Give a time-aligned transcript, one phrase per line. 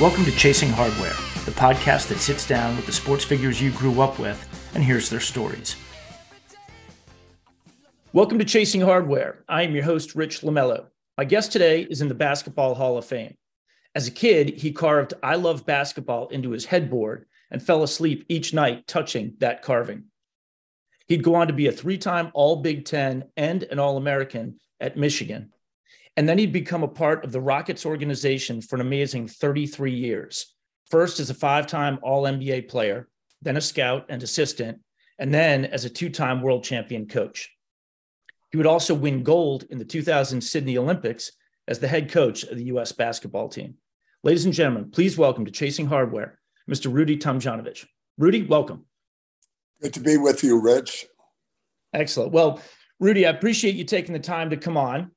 [0.00, 4.00] Welcome to Chasing Hardware, the podcast that sits down with the sports figures you grew
[4.00, 5.74] up with and hears their stories.
[8.12, 9.42] Welcome to Chasing Hardware.
[9.48, 10.86] I am your host, Rich Lamello.
[11.16, 13.34] My guest today is in the Basketball Hall of Fame.
[13.92, 18.54] As a kid, he carved I love basketball into his headboard and fell asleep each
[18.54, 20.04] night touching that carving.
[21.08, 24.60] He'd go on to be a three time All Big Ten and an All American
[24.78, 25.52] at Michigan.
[26.18, 30.52] And then he'd become a part of the Rockets organization for an amazing 33 years.
[30.90, 33.06] First as a five time All NBA player,
[33.40, 34.80] then a scout and assistant,
[35.20, 37.48] and then as a two time world champion coach.
[38.50, 41.30] He would also win gold in the 2000 Sydney Olympics
[41.68, 42.90] as the head coach of the U.S.
[42.90, 43.74] basketball team.
[44.24, 46.92] Ladies and gentlemen, please welcome to Chasing Hardware, Mr.
[46.92, 47.86] Rudy Tomjanovich.
[48.16, 48.86] Rudy, welcome.
[49.80, 51.06] Good to be with you, Rich.
[51.94, 52.32] Excellent.
[52.32, 52.60] Well,
[52.98, 55.12] Rudy, I appreciate you taking the time to come on.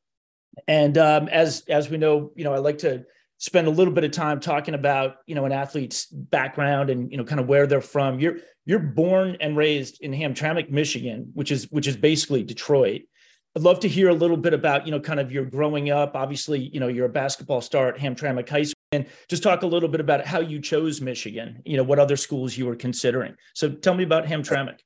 [0.67, 3.05] And um, as as we know, you know, I like to
[3.37, 7.17] spend a little bit of time talking about you know an athlete's background and you
[7.17, 8.19] know kind of where they're from.
[8.19, 13.01] You're you're born and raised in Hamtramck, Michigan, which is which is basically Detroit.
[13.55, 16.15] I'd love to hear a little bit about you know kind of your growing up.
[16.15, 19.67] Obviously, you know you're a basketball star at Hamtramck High School, and just talk a
[19.67, 21.61] little bit about how you chose Michigan.
[21.65, 23.35] You know what other schools you were considering.
[23.55, 24.79] So tell me about Hamtramck.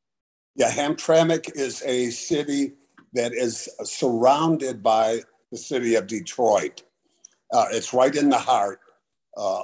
[0.56, 2.74] Yeah, Hamtramck is a city
[3.14, 5.22] that is surrounded by
[5.52, 6.84] the city of Detroit.
[7.54, 8.80] Uh, it's right in the heart,
[9.38, 9.64] uh,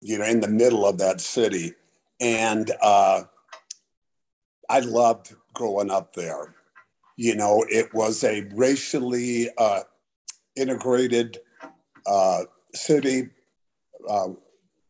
[0.00, 1.72] you know, in the middle of that city.
[2.20, 3.24] And uh,
[4.68, 6.54] I loved growing up there.
[7.16, 9.82] You know, it was a racially uh,
[10.56, 11.38] integrated
[12.06, 12.42] uh,
[12.74, 13.30] city.
[14.08, 14.30] Uh,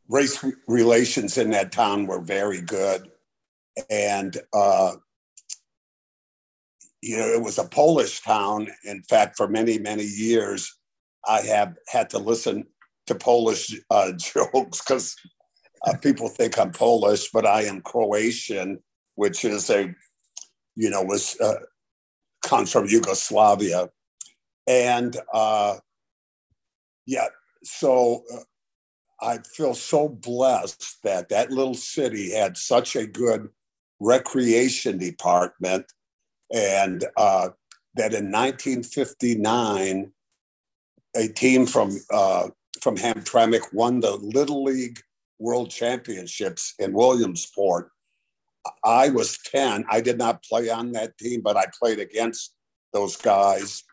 [0.08, 3.10] race relations in that town were very good.
[3.90, 4.36] And
[7.04, 8.68] you know, it was a Polish town.
[8.84, 10.74] In fact, for many, many years,
[11.28, 12.64] I have had to listen
[13.06, 15.14] to Polish uh, jokes because
[15.86, 18.82] uh, people think I'm Polish, but I am Croatian,
[19.16, 19.94] which is a,
[20.76, 21.56] you know, was uh,
[22.42, 23.90] comes from Yugoslavia,
[24.66, 25.76] and uh,
[27.06, 27.26] yeah,
[27.62, 28.38] so uh,
[29.20, 33.50] I feel so blessed that that little city had such a good
[34.00, 35.84] recreation department
[36.52, 37.48] and uh,
[37.94, 40.12] that in 1959,
[41.16, 42.48] a team from uh,
[42.80, 45.00] from Hamtramck won the Little League
[45.38, 47.90] World Championships in Williamsport.
[48.84, 49.84] I was 10.
[49.90, 52.54] I did not play on that team, but I played against
[52.92, 53.84] those guys.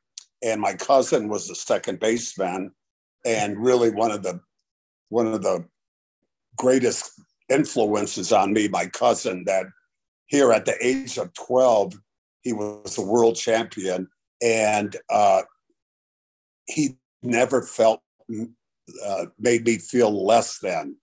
[0.44, 2.72] And my cousin was the second baseman,
[3.26, 4.40] and really one of the
[5.10, 5.66] one of the
[6.58, 7.12] greatest
[7.50, 8.68] influences on me.
[8.68, 9.68] My cousin that
[10.28, 11.94] here at the age of 12
[12.42, 14.08] he was a world champion,
[14.42, 15.42] and uh,
[16.66, 18.02] he never felt
[19.06, 20.96] uh, made me feel less than.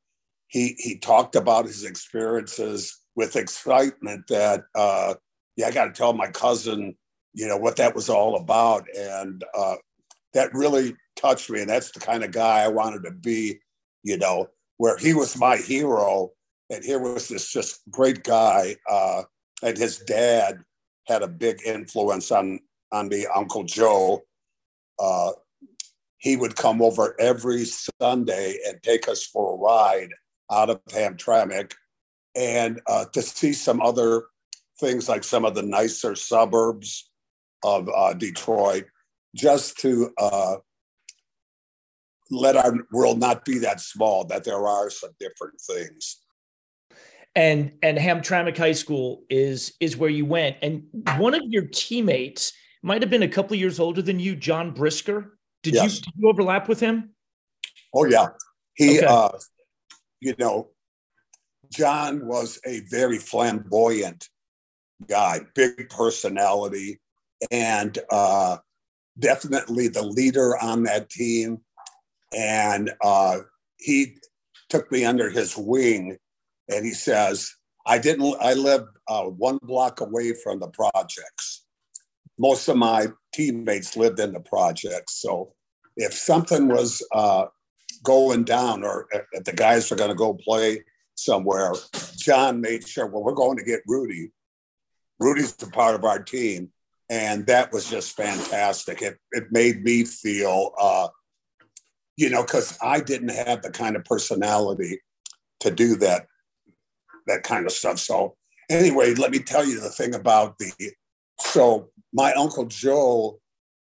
[0.49, 5.15] He he talked about his experiences with excitement that uh,
[5.57, 6.97] yeah, I got to tell my cousin,
[7.35, 9.77] you know, what that was all about, and uh,
[10.35, 11.61] that really touched me.
[11.61, 13.59] And that's the kind of guy I wanted to be,
[14.03, 14.49] you know,
[14.79, 16.31] where he was my hero,
[16.71, 19.23] and here was this just great guy, uh,
[19.63, 20.61] and his dad
[21.09, 22.61] had a big influence on
[22.93, 24.23] on me, Uncle Joe.
[24.99, 25.33] Uh,
[26.19, 30.11] he would come over every Sunday and take us for a ride
[30.51, 31.73] out of Hamtramck
[32.35, 34.25] and uh, to see some other
[34.81, 37.11] things like some of the nicer suburbs
[37.63, 38.87] of uh, Detroit.
[39.35, 40.57] just to uh,
[42.31, 46.23] let our world not be that small, that there are some different things.
[47.39, 50.57] And and Hamtramck High School is is where you went.
[50.61, 50.83] And
[51.19, 52.53] one of your teammates
[52.83, 55.39] might have been a couple years older than you, John Brisker.
[55.63, 55.97] Did yes.
[55.97, 57.11] you did you overlap with him?
[57.95, 58.31] Oh yeah.
[58.75, 59.07] He okay.
[59.07, 59.31] uh
[60.21, 60.71] you know,
[61.71, 64.29] John was a very flamboyant
[65.07, 67.01] guy, big personality,
[67.51, 68.59] and uh,
[69.19, 71.59] definitely the leader on that team.
[72.37, 73.39] And uh,
[73.77, 74.17] he
[74.69, 76.19] took me under his wing,
[76.69, 77.51] and he says,
[77.87, 78.37] "I didn't.
[78.41, 81.65] I live uh, one block away from the projects.
[82.39, 85.55] Most of my teammates lived in the projects, so
[85.97, 87.47] if something was uh,
[88.05, 90.85] going down, or if the guys were going to go play."
[91.19, 91.73] somewhere,
[92.17, 94.31] John made sure, well, we're going to get Rudy.
[95.19, 96.71] Rudy's a part of our team.
[97.11, 99.03] And that was just fantastic.
[99.03, 101.09] It, it made me feel, uh,
[102.17, 105.01] you know, because I didn't have the kind of personality
[105.61, 106.27] to do that,
[107.29, 107.99] that kind of stuff.
[107.99, 108.37] So,
[108.69, 110.73] anyway, let me tell you the thing about the.
[111.41, 113.39] So, my uncle Joe,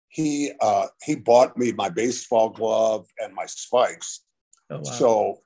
[0.10, 4.22] he uh, he bought me my baseball glove and my spikes.
[4.70, 4.84] Oh, wow.
[4.84, 5.40] So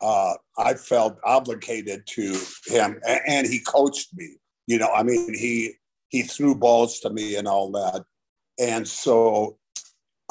[0.00, 4.36] uh, I felt obligated to him, and he coached me.
[4.66, 5.74] You know, I mean, he
[6.08, 8.04] he threw balls to me and all that,
[8.58, 9.58] and so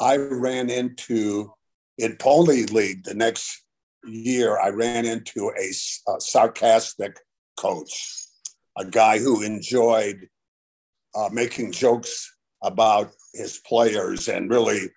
[0.00, 1.52] I ran into
[1.98, 3.62] in Pony League the next
[4.04, 4.58] year.
[4.58, 7.18] I ran into a, a sarcastic
[7.56, 8.26] coach,
[8.76, 10.28] a guy who enjoyed
[11.14, 12.32] uh, making jokes
[12.62, 14.90] about his players and really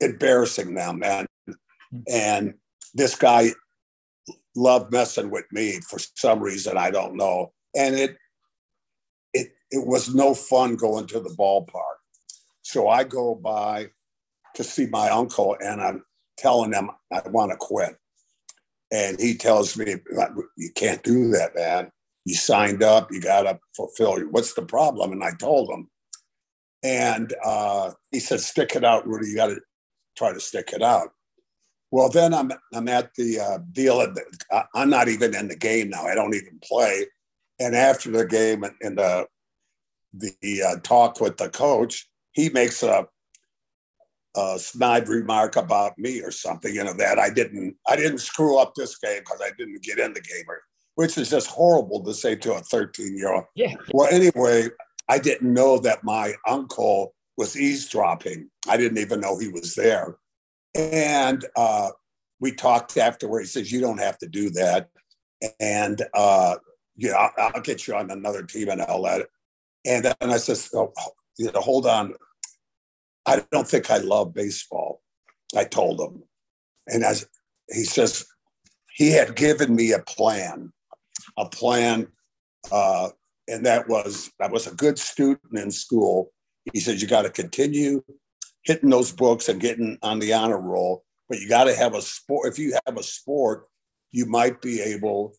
[0.00, 1.26] embarrassing them, and
[2.10, 2.54] and
[2.94, 3.50] this guy
[4.54, 8.16] loved messing with me for some reason I don't know, and it
[9.32, 11.98] it it was no fun going to the ballpark.
[12.62, 13.88] So I go by
[14.54, 16.04] to see my uncle, and I'm
[16.36, 17.96] telling him I want to quit,
[18.90, 19.96] and he tells me
[20.56, 21.90] you can't do that, man.
[22.24, 24.18] You signed up, you got to fulfill.
[24.30, 25.12] What's the problem?
[25.12, 25.88] And I told him,
[26.82, 29.28] and uh, he said, "Stick it out, Rudy.
[29.28, 29.60] You got to
[30.16, 31.10] try to stick it out."
[31.90, 33.98] Well, then I'm I'm at the uh, deal.
[33.98, 34.24] The,
[34.74, 36.04] I'm not even in the game now.
[36.04, 37.06] I don't even play.
[37.58, 39.26] And after the game and the
[40.12, 43.06] the uh, talk with the coach, he makes a,
[44.36, 46.74] a snide remark about me or something.
[46.74, 49.98] You know that I didn't I didn't screw up this game because I didn't get
[49.98, 50.44] in the game,
[50.94, 53.44] which is just horrible to say to a 13 year old.
[53.54, 53.74] Yeah.
[53.92, 54.68] Well, anyway,
[55.08, 58.50] I didn't know that my uncle was eavesdropping.
[58.68, 60.16] I didn't even know he was there.
[60.74, 61.90] And uh,
[62.40, 63.40] we talked afterward.
[63.40, 64.90] He says, You don't have to do that.
[65.60, 66.56] And, uh,
[66.96, 69.28] you know, I'll, I'll, get you on another team and I'll let it.
[69.86, 70.92] And then I says, oh,
[71.38, 72.14] you know, hold on.
[73.28, 75.02] I don't think I love baseball.
[75.54, 76.22] I told him.
[76.86, 77.28] And as
[77.68, 78.26] he says,
[78.94, 80.72] he had given me a plan,
[81.36, 82.08] a plan.
[82.72, 83.10] Uh,
[83.46, 86.32] and that was, I was a good student in school.
[86.72, 88.02] He says, you got to continue
[88.64, 91.04] hitting those books and getting on the honor roll.
[91.28, 92.50] But you got to have a sport.
[92.50, 93.66] If you have a sport,
[94.10, 95.34] you might be able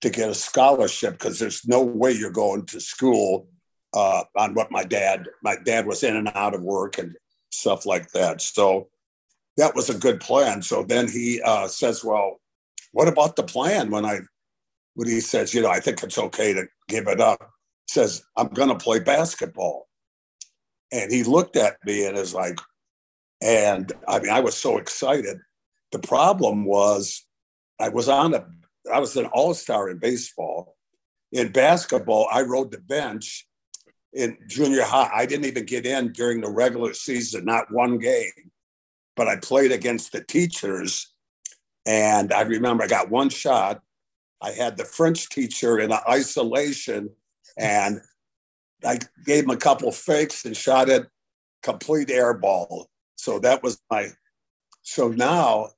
[0.00, 3.48] to get a scholarship because there's no way you're going to school
[3.94, 7.14] uh, on what my dad, my dad was in and out of work and
[7.50, 8.40] stuff like that.
[8.40, 8.88] So
[9.56, 10.62] that was a good plan.
[10.62, 12.40] So then he uh, says, well,
[12.92, 14.20] what about the plan when I,
[14.94, 17.50] when he says, you know, I think it's okay to give it up,
[17.86, 19.88] says, I'm going to play basketball.
[20.92, 22.58] And he looked at me and is like,
[23.42, 25.38] and I mean, I was so excited.
[25.92, 27.24] The problem was
[27.80, 28.46] I was on a,
[28.92, 30.76] I was an all star in baseball.
[31.30, 33.46] In basketball, I rode the bench
[34.12, 35.10] in junior high.
[35.14, 38.50] I didn't even get in during the regular season, not one game,
[39.16, 41.12] but I played against the teachers.
[41.86, 43.80] And I remember I got one shot.
[44.40, 47.10] I had the French teacher in isolation,
[47.58, 48.00] and
[48.84, 51.06] I gave him a couple fakes and shot it
[51.62, 52.88] complete air ball.
[53.16, 54.08] So that was my.
[54.82, 55.70] So now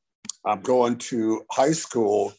[0.44, 2.32] I'm going to high school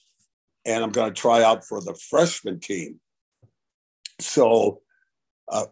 [0.66, 3.00] and I'm going to try out for the freshman team.
[4.20, 4.82] So
[5.50, 5.66] uh,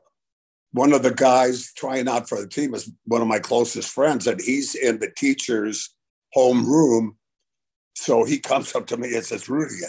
[0.72, 4.28] one of the guys trying out for the team is one of my closest friends,
[4.28, 5.96] and he's in the teacher's
[6.34, 7.18] home room.
[7.96, 9.82] So he comes up to me and says, Rudy,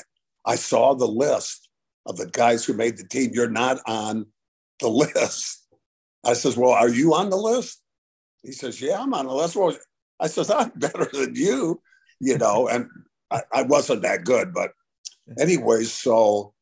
[0.46, 1.68] I saw the list
[2.06, 3.30] of the guys who made the team.
[3.34, 4.26] You're not on
[4.80, 5.66] the list.
[6.24, 7.82] I says, Well, are you on the list?
[8.42, 9.56] He says, Yeah, I'm on the list.
[9.56, 9.76] Well,
[10.18, 11.80] I says, I'm better than you,
[12.20, 12.88] you know, and
[13.30, 14.52] I, I wasn't that good.
[14.54, 14.72] But
[15.38, 16.54] anyway, so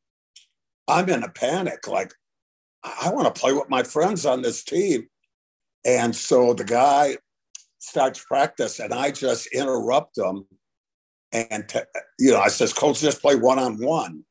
[0.89, 1.87] I'm in a panic.
[1.87, 2.13] Like,
[2.85, 5.09] I want to play with my friends on this team.
[5.85, 7.17] And so the guy
[7.79, 10.45] starts practice, and I just interrupt him.
[11.33, 11.81] And, t-
[12.19, 14.25] you know, I says, Coach, just play one on one.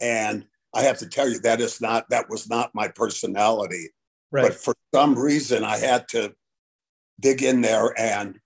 [0.00, 0.44] And
[0.74, 3.90] I have to tell you, that is not, that was not my personality.
[4.30, 4.42] Right.
[4.42, 6.32] But for some reason, I had to
[7.20, 7.94] dig in there.
[7.98, 8.38] And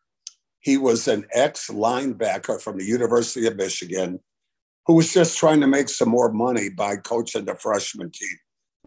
[0.60, 4.18] he was an ex linebacker from the University of Michigan
[4.86, 8.36] who was just trying to make some more money by coaching the freshman team.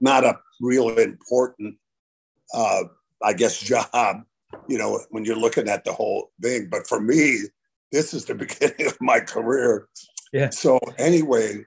[0.02, 1.76] Not a real important,
[2.54, 2.84] uh,
[3.24, 4.24] I guess, job,
[4.68, 6.70] you know, when you're looking at the whole thing.
[6.70, 7.40] But for me,
[7.92, 9.88] this is the beginning of my career.
[10.32, 10.50] Yeah.
[10.52, 11.66] So anyway,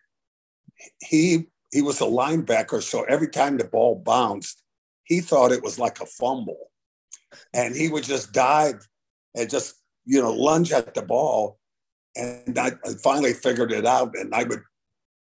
[1.01, 4.63] he he was a linebacker, so every time the ball bounced,
[5.05, 6.71] he thought it was like a fumble,
[7.55, 8.87] and he would just dive
[9.35, 11.59] and just you know lunge at the ball,
[12.15, 14.63] and I, I finally figured it out, and I would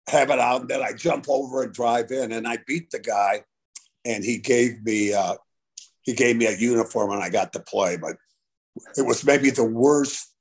[0.08, 2.98] have it out, and then I jump over and drive in, and I beat the
[2.98, 3.42] guy,
[4.04, 5.36] and he gave me uh,
[6.02, 8.16] he gave me a uniform, and I got to play, but
[8.96, 10.32] it was maybe the worst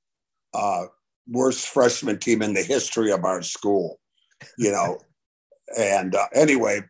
[0.53, 0.85] uh,
[1.27, 3.99] worst freshman team in the history of our school,
[4.57, 4.99] you know.
[5.77, 6.81] and uh, anyway,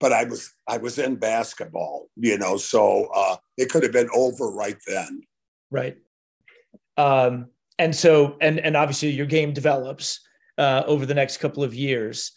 [0.00, 4.10] but I was I was in basketball, you know, so uh, it could have been
[4.14, 5.22] over right then.
[5.70, 5.96] Right.
[6.96, 10.25] Um, and so and and obviously your game develops
[10.58, 12.32] uh, over the next couple of years.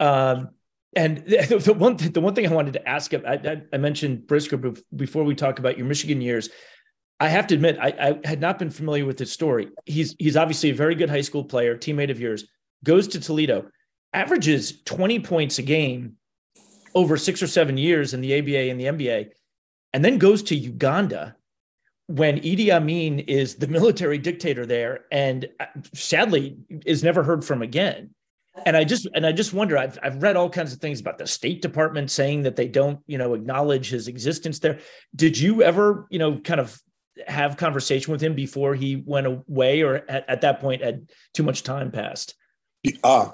[0.00, 0.50] Um,
[0.96, 4.58] and the, the one the one thing I wanted to ask, I, I mentioned Brisker
[4.94, 6.48] before we talk about your Michigan years.
[7.20, 9.68] I have to admit, I, I, had not been familiar with his story.
[9.86, 12.44] He's he's obviously a very good high school player, teammate of yours.
[12.82, 13.70] Goes to Toledo,
[14.12, 16.16] averages twenty points a game
[16.94, 19.30] over six or seven years in the ABA and the NBA,
[19.92, 21.36] and then goes to Uganda
[22.06, 27.62] when Idi Amin is the military dictator there, and uh, sadly is never heard from
[27.62, 28.10] again.
[28.66, 29.76] And I just and I just wonder.
[29.76, 33.00] I've I've read all kinds of things about the State Department saying that they don't,
[33.06, 34.78] you know, acknowledge his existence there.
[35.16, 36.80] Did you ever, you know, kind of
[37.26, 41.42] have conversation with him before he went away, or at, at that point had too
[41.42, 42.34] much time passed?
[43.02, 43.30] Uh,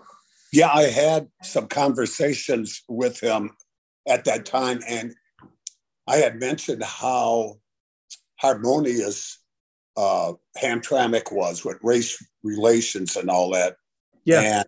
[0.52, 3.50] yeah, I had some conversations with him
[4.08, 5.14] at that time, and
[6.06, 7.58] I had mentioned how
[8.40, 9.38] harmonious
[9.96, 13.76] uh, Hamtramck was with race relations and all that.
[14.24, 14.64] Yeah.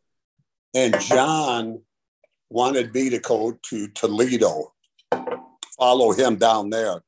[0.75, 1.83] And, and John
[2.51, 4.75] wanted me to go to Toledo,
[5.79, 7.01] follow him down there.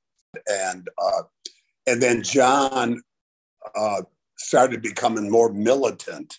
[0.48, 1.22] And uh,
[1.86, 3.00] and then John
[3.76, 4.02] uh,
[4.36, 6.38] started becoming more militant.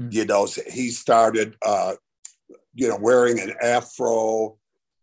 [0.00, 0.12] Mm.
[0.12, 1.94] You know, so he started, uh,
[2.74, 4.56] you know, wearing an afro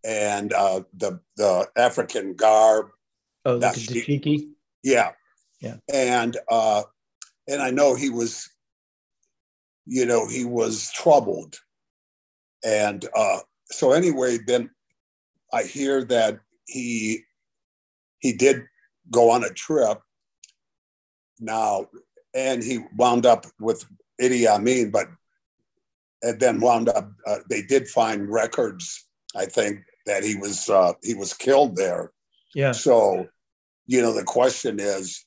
[0.03, 2.87] and uh, the the African garb.
[3.45, 4.49] Oh, the dashiki.
[4.83, 5.11] Yeah,
[5.61, 5.77] yeah.
[5.91, 6.83] And uh,
[7.47, 8.49] and I know he was,
[9.85, 11.57] you know, he was troubled,
[12.65, 14.69] and uh, so anyway, then
[15.53, 17.23] I hear that he
[18.19, 18.63] he did
[19.09, 19.99] go on a trip
[21.39, 21.87] now,
[22.33, 23.85] and he wound up with
[24.21, 25.07] Idi Amin, but
[26.21, 27.11] and then wound up.
[27.25, 32.11] Uh, they did find records, I think, that he was uh, he was killed there.
[32.53, 32.71] Yeah.
[32.71, 33.27] So,
[33.87, 35.25] you know, the question is,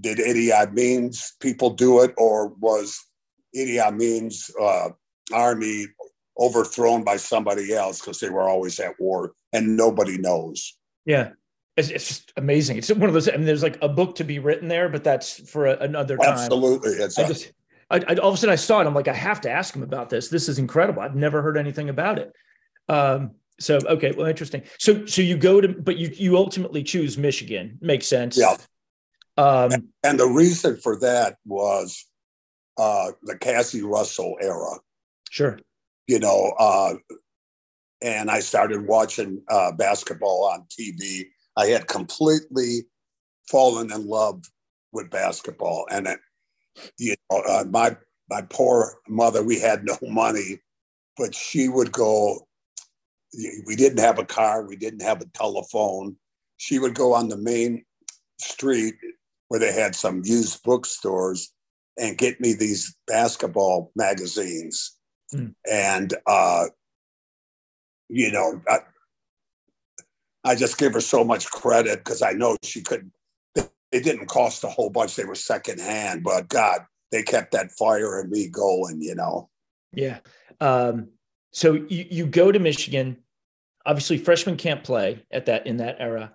[0.00, 2.98] did Idi Amin's people do it, or was
[3.56, 4.90] Idi Amin's uh,
[5.32, 5.86] army
[6.38, 10.76] overthrown by somebody else because they were always at war and nobody knows?
[11.06, 11.30] Yeah
[11.76, 12.78] it's, it's, just amazing.
[12.78, 13.28] It's one of those.
[13.28, 16.16] I mean, there's like a book to be written there, but that's for a, another
[16.16, 16.28] time.
[16.30, 17.52] Absolutely, it's I just.
[17.90, 18.86] I, I, all of a sudden, I saw it.
[18.86, 20.28] I'm like, I have to ask him about this.
[20.28, 21.02] This is incredible.
[21.02, 22.32] I've never heard anything about it.
[22.88, 24.62] Um, so okay, well, interesting.
[24.78, 27.78] So so you go to, but you you ultimately choose Michigan.
[27.80, 28.38] Makes sense.
[28.38, 28.56] Yeah.
[29.38, 32.04] Um, and, and the reason for that was
[32.78, 34.78] uh, the Cazzie Russell era.
[35.30, 35.58] Sure.
[36.06, 36.94] You know, uh,
[38.00, 42.86] and I started watching uh, basketball on TV I had completely
[43.48, 44.44] fallen in love
[44.92, 46.20] with basketball, and it,
[46.98, 47.96] you know, uh, my
[48.28, 50.60] my poor mother, we had no money,
[51.16, 52.45] but she would go.
[53.66, 56.16] We didn't have a car, we didn't have a telephone.
[56.56, 57.84] She would go on the main
[58.40, 58.94] street
[59.48, 61.52] where they had some used bookstores
[61.98, 64.96] and get me these basketball magazines.
[65.34, 65.54] Mm.
[65.70, 66.66] And, uh,
[68.08, 68.78] you know, I,
[70.44, 73.12] I just give her so much credit because I know she couldn't,
[73.92, 76.80] They didn't cost a whole bunch; they were secondhand, but God,
[77.10, 79.00] they kept that fire in me going.
[79.00, 79.48] You know.
[79.92, 80.18] Yeah.
[80.60, 81.08] Um,
[81.56, 83.16] so you you go to Michigan.
[83.86, 86.34] Obviously, freshmen can't play at that in that era.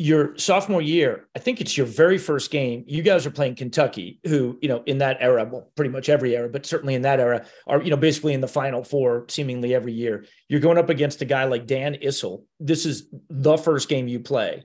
[0.00, 2.84] your sophomore year, I think it's your very first game.
[2.86, 6.34] You guys are playing Kentucky, who, you know, in that era, well, pretty much every
[6.34, 9.74] era, but certainly in that era, are, you know, basically in the final four seemingly
[9.74, 10.24] every year.
[10.48, 12.44] You're going up against a guy like Dan Issel.
[12.58, 14.64] This is the first game you play.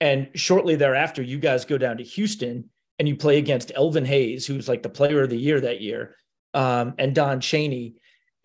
[0.00, 4.46] And shortly thereafter, you guys go down to Houston and you play against Elvin Hayes,
[4.46, 6.14] who's like the player of the year that year,
[6.54, 7.96] um, and Don Chaney.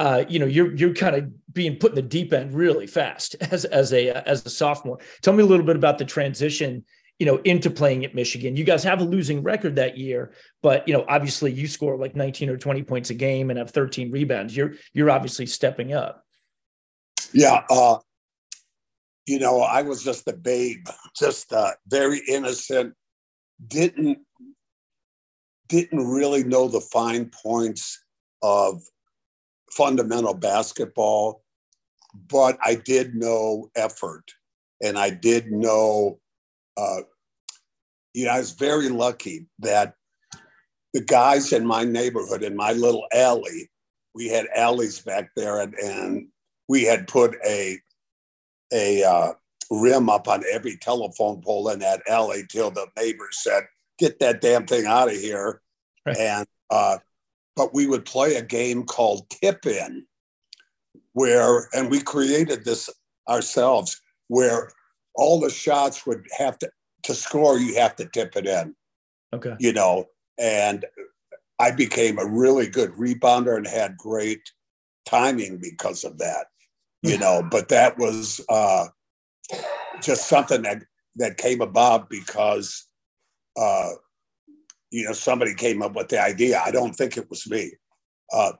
[0.01, 3.35] Uh, you know, you're you're kind of being put in the deep end really fast
[3.51, 4.97] as as a as a sophomore.
[5.21, 6.83] Tell me a little bit about the transition,
[7.19, 8.55] you know, into playing at Michigan.
[8.55, 12.15] You guys have a losing record that year, but you know, obviously you score like
[12.15, 14.57] 19 or 20 points a game and have 13 rebounds.
[14.57, 16.25] You're you're obviously stepping up.
[17.31, 17.97] Yeah, uh,
[19.27, 22.95] you know, I was just a babe, just uh, very innocent.
[23.67, 24.17] Didn't
[25.69, 28.03] didn't really know the fine points
[28.41, 28.81] of
[29.71, 31.43] fundamental basketball,
[32.27, 34.33] but I did know effort
[34.83, 36.19] and I did know,
[36.77, 37.01] uh,
[38.13, 39.95] you know, I was very lucky that
[40.93, 43.69] the guys in my neighborhood, in my little alley,
[44.13, 46.27] we had alleys back there and, and
[46.67, 47.77] we had put a,
[48.73, 49.33] a uh,
[49.69, 53.63] rim up on every telephone pole in that alley till the neighbors said,
[53.97, 55.61] get that damn thing out of here.
[56.05, 56.17] Right.
[56.17, 56.97] And uh,
[57.61, 60.03] but we would play a game called tip in
[61.13, 62.89] where and we created this
[63.29, 64.71] ourselves where
[65.13, 66.67] all the shots would have to
[67.03, 68.75] to score you have to tip it in.
[69.31, 69.55] Okay.
[69.59, 70.05] You know
[70.39, 70.85] and
[71.59, 74.41] i became a really good rebounder and had great
[75.05, 76.47] timing because of that
[77.03, 78.87] you know but that was uh
[80.01, 80.81] just something that
[81.15, 82.87] that came about because
[83.55, 83.91] uh
[84.91, 86.61] you know, somebody came up with the idea.
[86.63, 87.71] I don't think it was me.
[88.31, 88.53] Uh,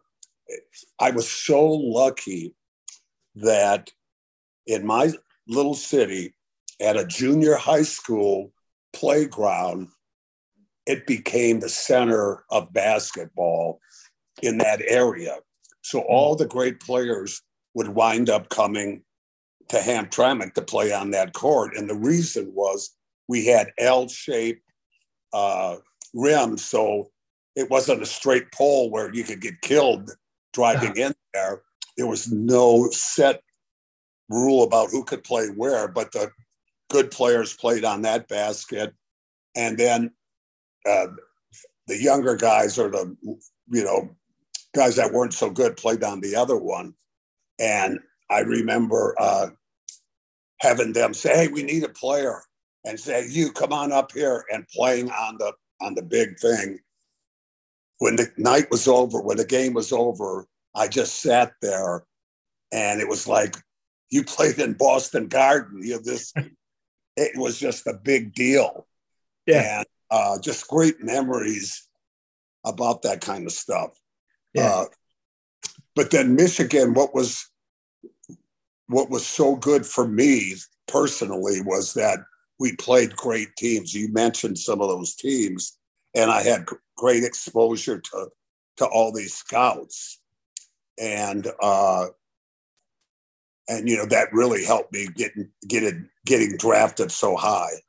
[0.99, 2.55] I was so lucky
[3.35, 3.91] that
[4.65, 5.11] in my
[5.47, 6.33] little city,
[6.79, 8.51] at a junior high school
[8.93, 9.89] playground,
[10.87, 13.79] it became the center of basketball
[14.41, 15.37] in that area.
[15.83, 17.41] So all the great players
[17.73, 19.03] would wind up coming
[19.69, 21.77] to Hamtramck to play on that court.
[21.77, 22.95] And the reason was
[23.27, 24.63] we had L shaped
[25.33, 25.77] uh,
[26.13, 27.09] rim, so
[27.55, 30.11] it wasn't a straight pole where you could get killed
[30.53, 31.61] driving in there.
[31.97, 33.41] There was no set
[34.29, 36.31] rule about who could play where, but the
[36.89, 38.93] good players played on that basket,
[39.55, 40.11] and then
[40.87, 41.07] uh,
[41.87, 43.15] the younger guys or the
[43.69, 44.09] you know
[44.73, 46.93] guys that weren't so good played on the other one.
[47.59, 49.47] And I remember uh,
[50.59, 52.41] having them say, "Hey, we need a player,"
[52.85, 56.79] and say, "You come on up here," and playing on the on the big thing.
[57.99, 62.03] When the night was over, when the game was over, I just sat there
[62.71, 63.55] and it was like
[64.09, 65.81] you played in Boston Garden.
[65.83, 66.33] You know, this
[67.17, 68.87] it was just a big deal.
[69.45, 69.79] Yeah.
[69.79, 71.87] And uh, just great memories
[72.65, 73.91] about that kind of stuff.
[74.53, 74.67] Yeah.
[74.67, 74.85] Uh,
[75.95, 77.49] but then Michigan, what was
[78.87, 80.55] what was so good for me
[80.87, 82.19] personally was that
[82.61, 83.91] we played great teams.
[83.91, 85.79] You mentioned some of those teams,
[86.13, 88.27] and I had great exposure to
[88.77, 90.21] to all these scouts,
[90.99, 92.05] and uh,
[93.67, 97.81] and you know that really helped me getting getting getting drafted so high.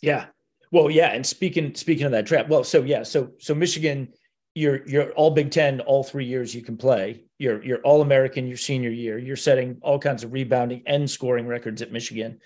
[0.00, 0.24] Yeah,
[0.72, 4.08] well, yeah, and speaking speaking of that draft, well, so yeah, so so Michigan,
[4.54, 7.24] you're you're all Big Ten all three years you can play.
[7.36, 9.18] You're you're all American your senior year.
[9.18, 12.40] You're setting all kinds of rebounding and scoring records at Michigan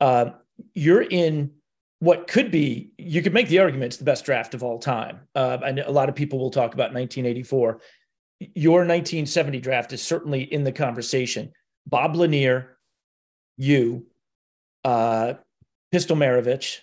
[0.00, 0.30] uh,
[0.74, 1.52] you're in
[1.98, 5.20] what could be, you could make the argument it's the best draft of all time.
[5.34, 7.80] Uh, and a lot of people will talk about 1984.
[8.54, 11.52] Your 1970 draft is certainly in the conversation.
[11.86, 12.76] Bob Lanier,
[13.56, 14.06] you,
[14.84, 15.34] uh,
[15.90, 16.80] Pistol Maravich,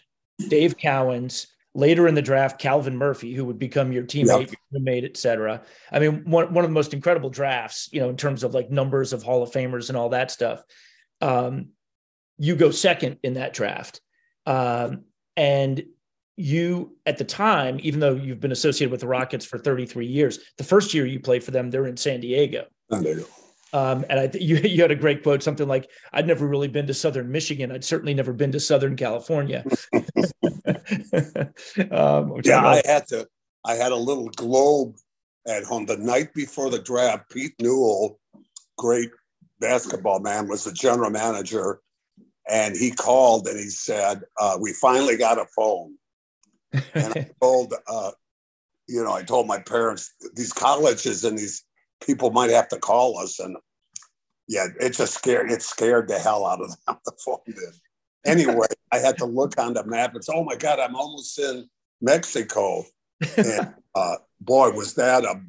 [0.50, 4.50] Dave Cowens, later in the draft, Calvin Murphy, who would become your teammate, yep.
[4.50, 5.62] your roommate, et cetera.
[5.92, 8.72] I mean, one, one of the most incredible drafts, you know, in terms of like
[8.72, 10.64] numbers of Hall of Famers and all that stuff.
[11.22, 11.70] Um,
[12.38, 14.02] you go second in that draft.
[14.46, 15.84] Um, and
[16.36, 20.40] you, at the time, even though you've been associated with the Rockets for 33 years,
[20.58, 22.66] the first year you played for them, they're in San Diego.
[22.92, 23.26] San Diego.
[23.72, 26.68] Um, and I th- you, you had a great quote, something like, I'd never really
[26.68, 27.72] been to Southern Michigan.
[27.72, 29.64] I'd certainly never been to Southern California.
[31.92, 33.28] um, yeah, I, I had to,
[33.66, 34.96] I had a little globe
[35.48, 37.30] at home the night before the draft.
[37.32, 38.20] Pete Newell,
[38.78, 39.10] great
[39.60, 41.80] basketball man, was the general manager
[42.50, 45.96] and he called and he said, uh, "We finally got a phone."
[46.72, 48.12] and I told, uh,
[48.88, 51.64] you know, I told my parents these colleges and these
[52.06, 53.58] people might have to call us, and
[54.48, 56.98] yeah, it just scared it scared the hell out of them.
[57.06, 57.58] The phone did.
[58.26, 61.40] anyway, I had to look on the map and say, "Oh my God, I'm almost
[61.40, 61.70] in
[62.02, 62.84] Mexico."
[63.38, 65.42] And uh, boy, was that a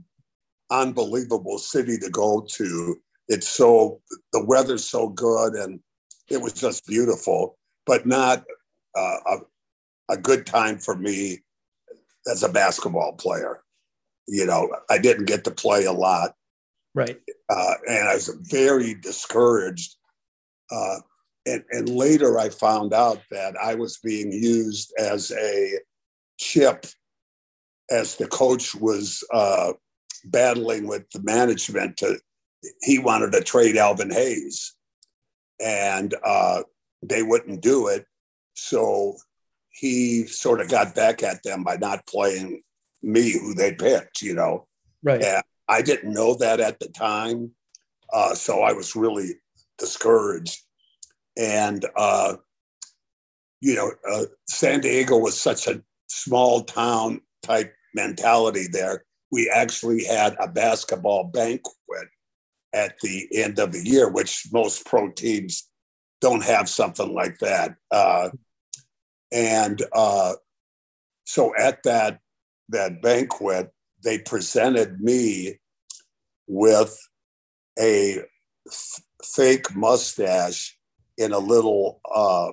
[0.70, 2.96] unbelievable city to go to.
[3.28, 4.00] It's so
[4.32, 5.80] the weather's so good, and
[6.28, 8.44] it was just beautiful, but not
[8.96, 9.36] uh, a,
[10.12, 11.40] a good time for me
[12.30, 13.62] as a basketball player.
[14.26, 16.34] You know, I didn't get to play a lot.
[16.94, 17.18] Right.
[17.50, 19.96] Uh, and I was very discouraged.
[20.70, 21.00] Uh,
[21.46, 25.78] and, and later I found out that I was being used as a
[26.38, 26.86] chip
[27.90, 29.72] as the coach was uh,
[30.24, 32.18] battling with the management to
[32.80, 34.74] he wanted to trade Elvin Hayes
[35.60, 36.62] and uh,
[37.02, 38.06] they wouldn't do it.
[38.54, 39.16] So
[39.70, 42.62] he sort of got back at them by not playing
[43.02, 44.66] me who they picked you know?
[45.02, 45.22] Right.
[45.22, 47.52] And I didn't know that at the time
[48.12, 49.34] uh, so I was really
[49.78, 50.60] discouraged.
[51.36, 52.36] And uh,
[53.60, 59.04] you know uh, San Diego was such a small town type mentality there.
[59.32, 62.08] We actually had a basketball banquet
[62.74, 65.68] at the end of the year, which most pro teams
[66.20, 67.76] don't have something like that.
[67.90, 68.30] Uh,
[69.32, 70.32] and uh,
[71.24, 72.20] so at that
[72.70, 73.70] that banquet,
[74.02, 75.58] they presented me
[76.46, 76.98] with
[77.78, 78.20] a
[78.66, 80.76] f- fake mustache
[81.16, 82.50] in a little uh,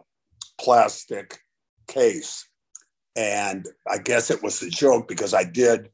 [0.60, 1.40] plastic
[1.88, 2.48] case
[3.16, 5.90] and I guess it was a joke because I did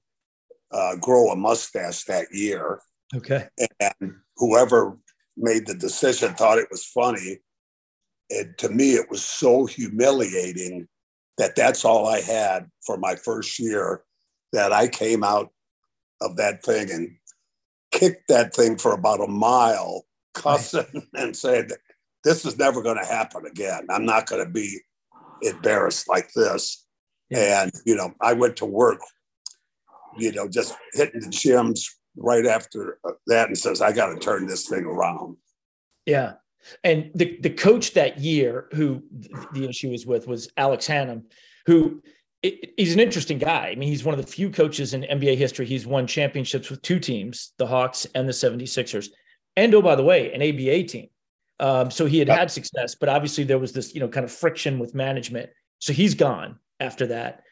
[0.72, 2.82] uh, grow a mustache that year.
[3.16, 3.48] Okay.
[3.80, 4.98] And whoever
[5.36, 7.40] made the decision thought it was funny.
[8.30, 10.88] And to me, it was so humiliating
[11.38, 14.04] that that's all I had for my first year
[14.54, 15.52] that I came out
[16.22, 17.16] of that thing and
[17.92, 21.04] kicked that thing for about a mile, cussing right.
[21.14, 21.72] and said,
[22.24, 23.88] This is never going to happen again.
[23.90, 24.82] I'm not going to be
[25.42, 26.86] embarrassed like this.
[27.30, 27.64] Yeah.
[27.64, 29.00] And, you know, I went to work,
[30.18, 31.86] you know, just hitting the gyms
[32.18, 35.38] right after that and says, I got to turn this thing around.
[36.06, 36.34] Yeah.
[36.84, 39.04] And the, the coach that year who
[39.54, 41.24] the issue was with was Alex Hannum,
[41.66, 42.02] who
[42.42, 43.70] he's an interesting guy.
[43.70, 45.66] I mean, he's one of the few coaches in NBA history.
[45.66, 49.10] He's won championships with two teams, the Hawks and the 76ers.
[49.56, 51.10] And oh, by the way, an ABA team.
[51.60, 52.38] Um, so he had yep.
[52.38, 55.50] had success, but obviously there was this, you know, kind of friction with management.
[55.80, 57.44] So he's gone after that.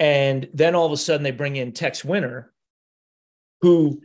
[0.00, 2.52] And then all of a sudden they bring in Tex Winter,
[3.64, 3.98] who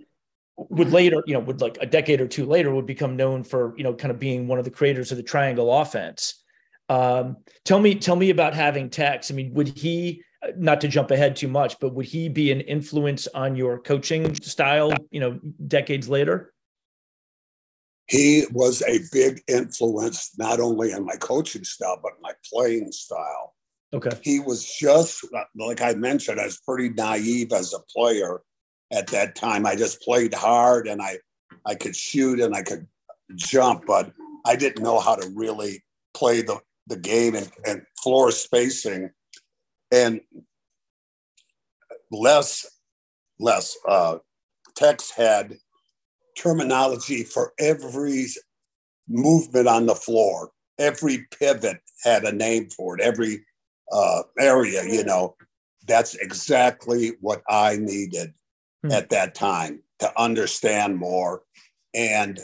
[0.55, 3.73] would later, you know, would like a decade or two later would become known for,
[3.77, 6.41] you know, kind of being one of the creators of the triangle offense.
[6.87, 9.29] Um, tell me, tell me about having Tex.
[9.29, 10.23] I mean, would he,
[10.55, 14.33] not to jump ahead too much, but would he be an influence on your coaching
[14.35, 16.53] style, you know, decades later?
[18.07, 23.55] He was a big influence, not only on my coaching style, but my playing style.
[23.93, 24.17] Okay.
[24.21, 28.41] He was just like I mentioned, I was pretty naive as a player
[28.91, 29.65] at that time.
[29.65, 31.17] I just played hard and I
[31.65, 32.87] I could shoot and I could
[33.35, 34.11] jump, but
[34.45, 39.11] I didn't know how to really play the, the game and, and floor spacing.
[39.91, 40.21] And
[42.11, 42.65] less
[43.39, 44.17] less uh
[44.75, 45.57] Tex had
[46.37, 48.27] terminology for every
[49.07, 50.51] movement on the floor.
[50.77, 53.01] Every pivot had a name for it.
[53.01, 53.43] Every
[53.91, 55.35] uh, area, you know,
[55.85, 58.33] that's exactly what I needed
[58.83, 58.91] hmm.
[58.91, 61.43] at that time to understand more.
[61.93, 62.39] And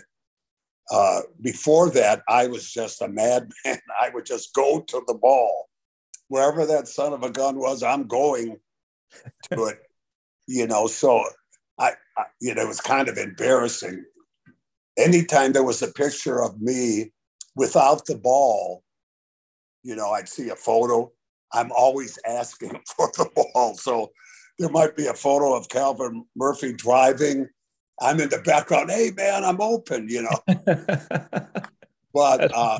[0.92, 3.80] uh, before that, I was just a madman.
[4.00, 5.70] I would just go to the ball.
[6.28, 8.58] Wherever that son of a gun was, I'm going
[9.52, 9.80] to it,
[10.48, 10.88] you know.
[10.88, 11.24] So
[11.80, 14.04] I, I, you know, it was kind of embarrassing.
[14.98, 17.12] Anytime there was a picture of me
[17.56, 18.82] without the ball,
[19.84, 21.12] you know, I'd see a photo
[21.56, 23.76] I'm always asking for the ball.
[23.76, 24.12] So
[24.60, 27.48] there might be a photo of Calvin Murphy driving.
[28.02, 28.92] I'm in the background.
[28.92, 30.08] Hey man, I'm open.
[30.10, 30.56] You know.
[32.14, 32.78] but uh,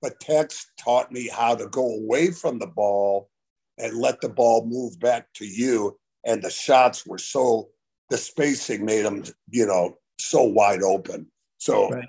[0.00, 3.30] but Tex taught me how to go away from the ball
[3.78, 5.98] and let the ball move back to you.
[6.24, 7.68] And the shots were so
[8.10, 11.26] the spacing made them, you know, so wide open.
[11.58, 12.08] So, right.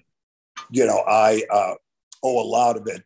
[0.72, 1.76] you know, I uh,
[2.24, 3.04] owe a lot of it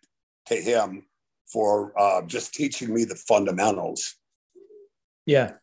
[0.48, 1.06] to him
[1.48, 4.16] for uh, just teaching me the fundamentals.
[5.26, 5.54] Yeah.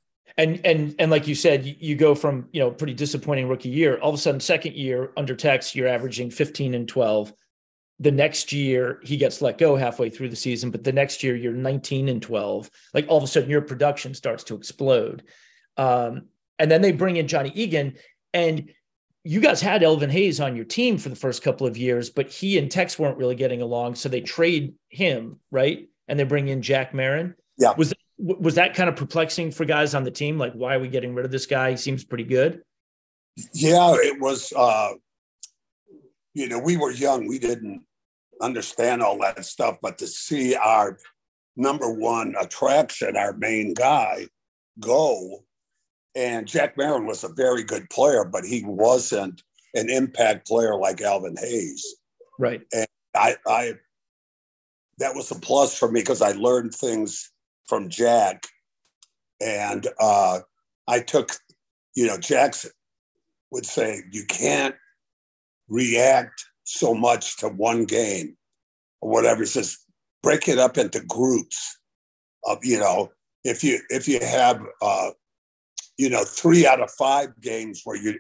[0.41, 3.69] And and and like you said, you, you, go from you know pretty disappointing rookie
[3.69, 3.99] year.
[3.99, 7.35] All of a sudden, second year under Tex, you're averaging 15 and 12.
[7.99, 11.37] The next year, he gets let go halfway through the season, but the next year
[11.37, 12.71] you're 19 and 12.
[12.95, 15.25] Like all of a sudden, your production starts to explode.
[15.77, 17.99] Um, and then they bring in Johnny Egan,
[18.33, 18.73] and
[19.25, 22.31] you guys had Elvin Hayes on your team for the first couple of years, but
[22.31, 25.87] he and Tex weren't really getting along, so they trade him, right?
[26.09, 27.35] And they bring in Jack Marin.
[27.59, 27.75] Yeah.
[27.77, 30.39] Was was that kind of perplexing for guys on the team?
[30.39, 31.71] Like, why are we getting rid of this guy?
[31.71, 32.63] He seems pretty good.
[33.55, 34.53] Yeah, it was.
[34.57, 34.95] Uh,
[36.35, 37.27] you know, we were young.
[37.27, 37.83] We didn't
[38.41, 40.99] understand all that stuff, but to see our
[41.57, 44.27] number one attraction, our main guy,
[44.79, 45.45] go,
[46.15, 49.43] and Jack Marin was a very good player, but he wasn't
[49.75, 51.97] an impact player like Elvin Hayes.
[52.39, 52.63] Right.
[52.73, 53.75] And I, I
[54.99, 57.31] that was a plus for me because I learned things
[57.71, 58.43] from Jack,
[59.41, 60.41] and uh,
[60.89, 61.31] I took,
[61.95, 62.73] you know, Jackson
[63.53, 64.75] would say you can't
[65.69, 68.37] react so much to one game
[69.01, 69.43] or whatever.
[69.43, 69.79] He says
[70.23, 71.79] break it up into groups
[72.45, 73.11] of you know
[73.45, 75.11] if you if you have uh,
[75.97, 78.19] you know three out of five games where you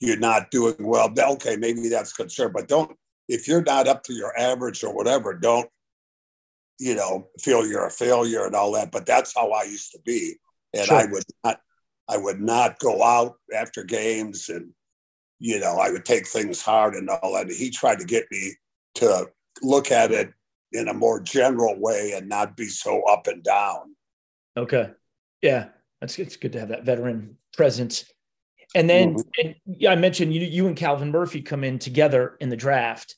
[0.00, 2.96] you're not doing well, okay, maybe that's concern, but don't
[3.28, 5.68] if you're not up to your average or whatever, don't
[6.82, 8.90] you know feel you're a failure and all that.
[8.90, 10.34] But that's how I used to be,
[10.74, 10.96] and sure.
[10.96, 11.60] I would not
[12.08, 14.70] I would not go out after games and
[15.38, 17.48] you know I would take things hard and all that.
[17.50, 18.54] He tried to get me
[18.96, 19.28] to
[19.62, 20.32] look at it
[20.72, 23.94] in a more general way and not be so up and down.
[24.56, 24.90] Okay.
[25.40, 25.68] Yeah.
[26.00, 28.04] That's it's good to have that veteran presence.
[28.74, 29.46] And then mm-hmm.
[29.46, 33.16] and, yeah, I mentioned you you and Calvin Murphy come in together in the draft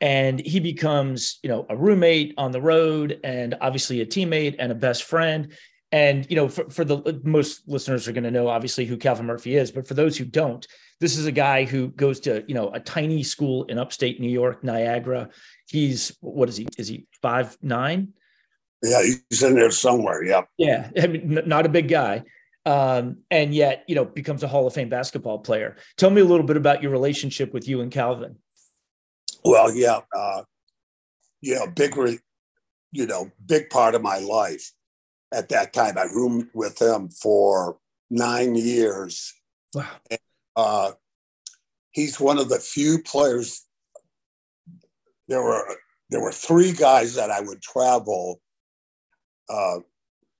[0.00, 4.70] and he becomes, you know, a roommate on the road and obviously a teammate and
[4.70, 5.52] a best friend.
[5.92, 9.26] And you know, for, for the most listeners are going to know obviously who Calvin
[9.26, 10.66] Murphy is, but for those who don't,
[11.00, 14.30] this is a guy who goes to you know a tiny school in upstate New
[14.30, 15.28] York, Niagara.
[15.68, 16.66] He's what is he?
[16.76, 18.14] Is he five nine?
[18.82, 20.24] Yeah, he's in there somewhere.
[20.24, 20.42] Yeah.
[20.58, 22.24] Yeah, I mean, not a big guy,
[22.64, 25.76] um, and yet you know becomes a Hall of Fame basketball player.
[25.96, 28.36] Tell me a little bit about your relationship with you and Calvin.
[29.50, 30.42] Well, yeah, uh,
[31.40, 32.18] yeah, big, re-
[32.92, 34.72] you know, big part of my life.
[35.32, 37.78] At that time, I roomed with him for
[38.10, 39.32] nine years.
[39.74, 39.86] Wow.
[40.10, 40.20] And,
[40.56, 40.92] uh,
[41.90, 43.66] he's one of the few players
[45.28, 45.76] there were
[46.10, 48.40] there were three guys that I would travel,
[49.48, 49.78] uh,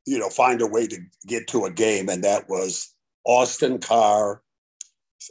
[0.07, 4.43] you know, find a way to get to a game, and that was Austin Carr,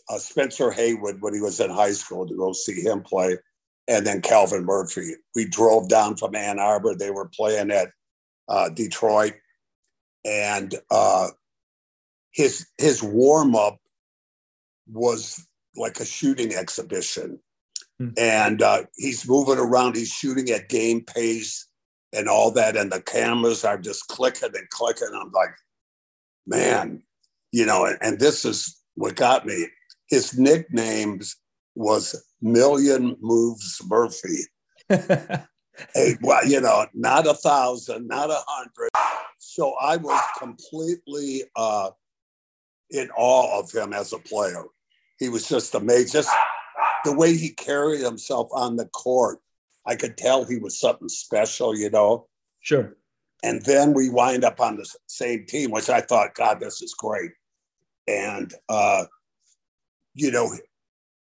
[0.10, 3.38] uh, Spencer Haywood when he was in high school to go see him play,
[3.88, 5.14] and then Calvin Murphy.
[5.36, 7.90] We drove down from Ann Arbor; they were playing at
[8.48, 9.34] uh, Detroit,
[10.24, 11.30] and uh,
[12.32, 13.80] his his warm up
[14.88, 15.46] was
[15.76, 17.40] like a shooting exhibition
[18.02, 18.14] Mm.
[18.18, 21.68] And uh, he's moving around, he's shooting at game pace
[22.14, 22.76] and all that.
[22.76, 25.10] And the cameras are just clicking and clicking.
[25.14, 25.56] I'm like,
[26.46, 27.02] man,
[27.52, 29.68] you know, and, and this is what got me.
[30.10, 31.36] His nicknames
[31.76, 34.44] was Million Moves Murphy.
[34.88, 38.92] hey, well, you know, not a thousand, not a hundred.
[39.40, 41.90] So I was completely uh,
[42.92, 44.64] in awe of him as a player.
[45.18, 46.12] He was just amazing.
[46.12, 46.30] Just
[47.04, 49.40] the way he carried himself on the court,
[49.88, 52.28] I could tell he was something special, you know.
[52.62, 52.96] Sure.
[53.44, 56.94] And then we wind up on the same team, which I thought, God, this is
[56.94, 57.32] great.
[58.08, 59.06] And uh,
[60.14, 60.56] you know,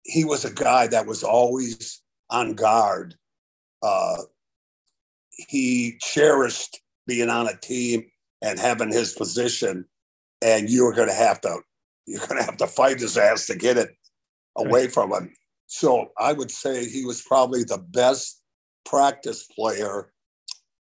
[0.03, 3.15] he was a guy that was always on guard.
[3.81, 4.23] Uh,
[5.31, 8.05] he cherished being on a team
[8.41, 9.85] and having his position,
[10.41, 11.59] and you were going to have to
[12.05, 13.95] you're going to have to fight his ass to get it
[14.57, 15.33] away from him.
[15.67, 18.41] So I would say he was probably the best
[18.85, 20.11] practice player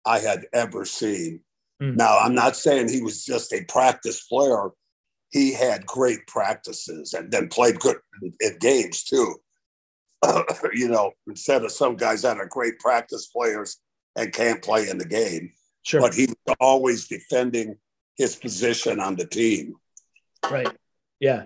[0.05, 1.39] I had ever seen.
[1.81, 1.95] Mm.
[1.95, 4.69] Now, I'm not saying he was just a practice player.
[5.31, 9.35] He had great practices and then played good in games too.
[10.73, 13.77] you know, instead of some guys that are great practice players
[14.15, 15.51] and can't play in the game.
[15.83, 16.01] Sure.
[16.01, 17.77] But he was always defending
[18.17, 19.75] his position on the team.
[20.49, 20.71] Right.
[21.19, 21.45] Yeah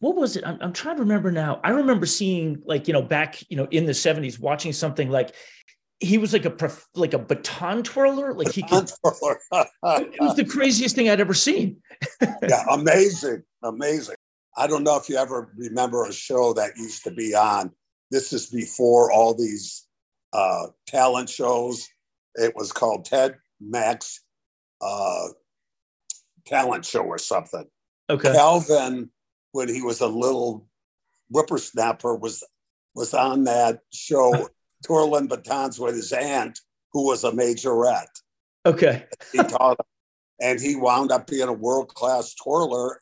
[0.00, 0.44] what was it?
[0.46, 1.60] I'm, I'm, trying to remember now.
[1.64, 5.34] I remember seeing like, you know, back, you know, in the 70s, watching something like
[5.98, 6.54] he was like a
[6.94, 8.34] like a baton twirler.
[8.34, 11.78] Like he could, it was the craziest thing I'd ever seen.
[12.20, 13.42] yeah, amazing.
[13.62, 14.15] Amazing.
[14.56, 17.72] I don't know if you ever remember a show that used to be on.
[18.10, 19.86] This is before all these
[20.32, 21.86] uh, talent shows.
[22.34, 24.22] It was called Ted Mack's
[24.80, 25.28] uh,
[26.46, 27.64] Talent Show or something.
[28.08, 28.32] Okay.
[28.32, 29.10] Calvin
[29.52, 30.68] when he was a little
[31.30, 32.44] whippersnapper was
[32.94, 34.48] was on that show
[34.84, 36.60] twirling batons with his aunt
[36.92, 38.04] who was a majorette
[38.64, 39.86] okay he taught him,
[40.40, 43.00] and he wound up being a world-class twirler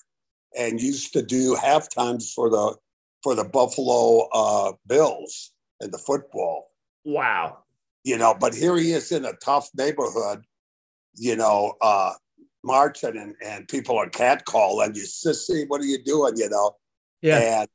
[0.56, 2.76] and used to do half times for the
[3.22, 6.70] for the Buffalo uh, Bills in the football.
[7.04, 7.58] Wow.
[8.04, 10.44] You know, but here he is in a tough neighborhood,
[11.14, 12.12] you know, uh,
[12.62, 16.36] marching and, and people are catcalling you, sissy, what are you doing?
[16.36, 16.76] You know?
[17.22, 17.60] Yeah.
[17.60, 17.68] And,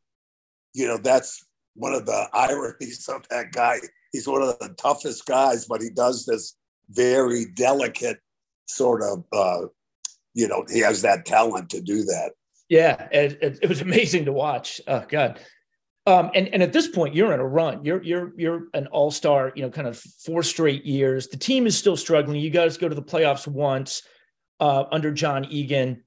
[0.73, 3.79] you know, that's one of the ironies of that guy.
[4.11, 6.55] He's one of the toughest guys, but he does this
[6.89, 8.19] very delicate
[8.67, 9.67] sort of, uh,
[10.35, 12.33] you know, he has that talent to do that.
[12.69, 14.79] Yeah, it, it, it was amazing to watch.
[14.87, 15.39] Oh God.
[16.05, 17.83] Um, and and at this point, you're in a run.
[17.83, 19.51] You're you're you're an all star.
[19.55, 21.27] You know, kind of four straight years.
[21.27, 22.39] The team is still struggling.
[22.39, 24.01] You guys go to the playoffs once
[24.59, 26.03] uh, under John Egan,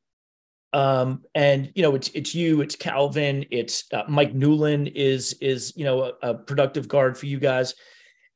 [0.73, 5.73] um, and you know it's it's you, it's Calvin, it's uh, Mike Newlin is is
[5.77, 7.75] you know a, a, productive guard for you guys,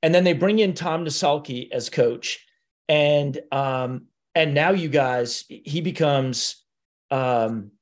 [0.03, 2.47] and then they bring in Tom Nissalke as coach,
[2.89, 6.63] and um, and now you guys he becomes
[7.11, 7.73] um,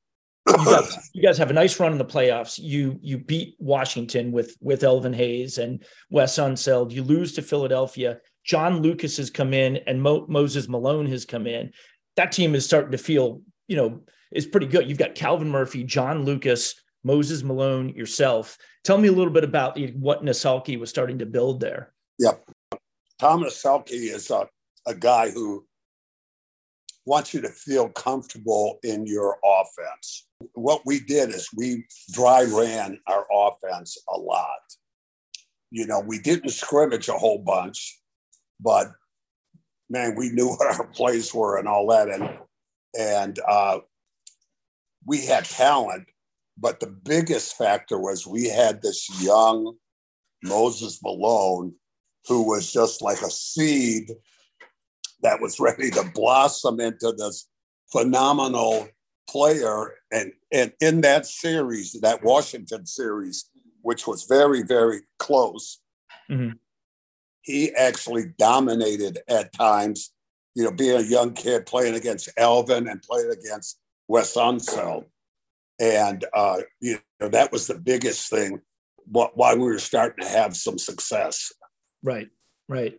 [0.46, 2.58] you guys, you guys have a nice run in the playoffs.
[2.58, 6.92] You you beat Washington with with Elvin Hayes and Wes Unseld.
[6.92, 8.18] You lose to Philadelphia.
[8.44, 11.72] John Lucas has come in and Mo- Moses Malone has come in.
[12.16, 14.02] That team is starting to feel, you know,
[14.32, 14.88] is pretty good.
[14.88, 18.58] You've got Calvin Murphy, John Lucas, Moses Malone, yourself.
[18.84, 21.92] Tell me a little bit about what Nissalke was starting to build there.
[22.18, 22.44] Yep.
[23.18, 24.46] Tom Nissalke is a,
[24.86, 25.64] a guy who
[27.06, 32.98] wants you to feel comfortable in your offense what we did is we dry ran
[33.06, 34.60] our offense a lot.
[35.70, 37.98] You know, we didn't scrimmage a whole bunch,
[38.60, 38.92] but
[39.88, 42.08] man, we knew what our plays were and all that.
[42.08, 42.38] And
[42.98, 43.80] and uh,
[45.06, 46.08] we had talent,
[46.56, 49.76] but the biggest factor was we had this young
[50.42, 51.74] Moses Malone
[52.28, 54.10] who was just like a seed
[55.24, 57.48] that was ready to blossom into this
[57.90, 58.88] phenomenal
[59.28, 59.94] player.
[60.12, 63.50] And and in that series that washington series
[63.82, 65.80] which was very very close
[66.30, 66.52] mm-hmm.
[67.42, 70.12] he actually dominated at times
[70.54, 75.06] you know being a young kid playing against elvin and playing against wes unseld.
[75.80, 78.60] And uh, you know that was the biggest thing
[79.06, 81.52] why we were starting to have some success.
[82.02, 82.28] Right
[82.68, 82.98] right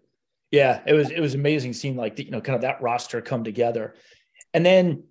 [0.55, 3.21] yeah it was it was amazing seeing like the, you know kind of that roster
[3.21, 3.93] come together
[4.53, 5.03] and then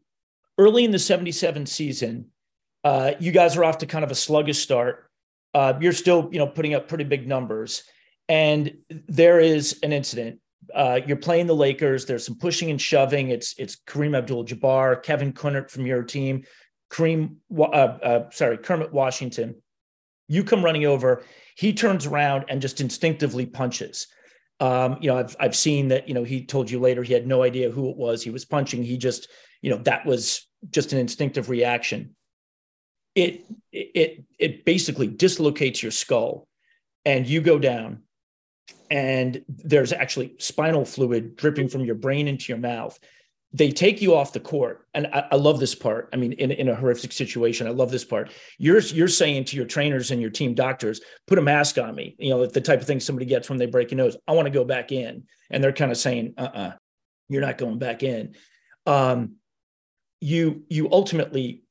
[0.59, 2.27] early in the 77 season,
[2.83, 5.11] uh, you guys are off to kind of a sluggish start.
[5.53, 7.85] Uh, you're still, you know, putting up pretty big numbers.
[8.29, 10.41] And there is an incident.
[10.75, 12.07] Uh, you're playing the Lakers.
[12.07, 13.29] There's some pushing and shoving.
[13.29, 16.45] It's it's Kareem Abdul-Jabbar, Kevin Kunnert from your team,
[16.91, 19.57] Kareem, uh, uh, sorry, Kermit Washington.
[20.27, 21.23] You come running over.
[21.55, 24.07] He turns around and just instinctively punches.
[24.61, 26.09] Um, you know, I've I've seen that.
[26.09, 28.45] You know, he told you later he had no idea who it was he was
[28.45, 28.83] punching.
[28.83, 29.29] He just
[29.63, 32.15] you know that was just an instinctive reaction
[33.15, 36.49] it it it basically dislocates your skull
[37.05, 38.03] and you go down
[38.91, 42.99] and there's actually spinal fluid dripping from your brain into your mouth
[43.55, 46.51] they take you off the court and I, I, love this part i mean in,
[46.51, 50.21] in a horrific situation i love this part you're you're saying to your trainers and
[50.21, 53.27] your team doctors put a mask on me you know the type of thing somebody
[53.27, 55.93] gets when they break a nose i want to go back in and they're kind
[55.93, 56.73] of saying uh-uh
[57.29, 58.35] you're not going back in
[58.87, 59.37] um,
[60.21, 61.65] you you ultimately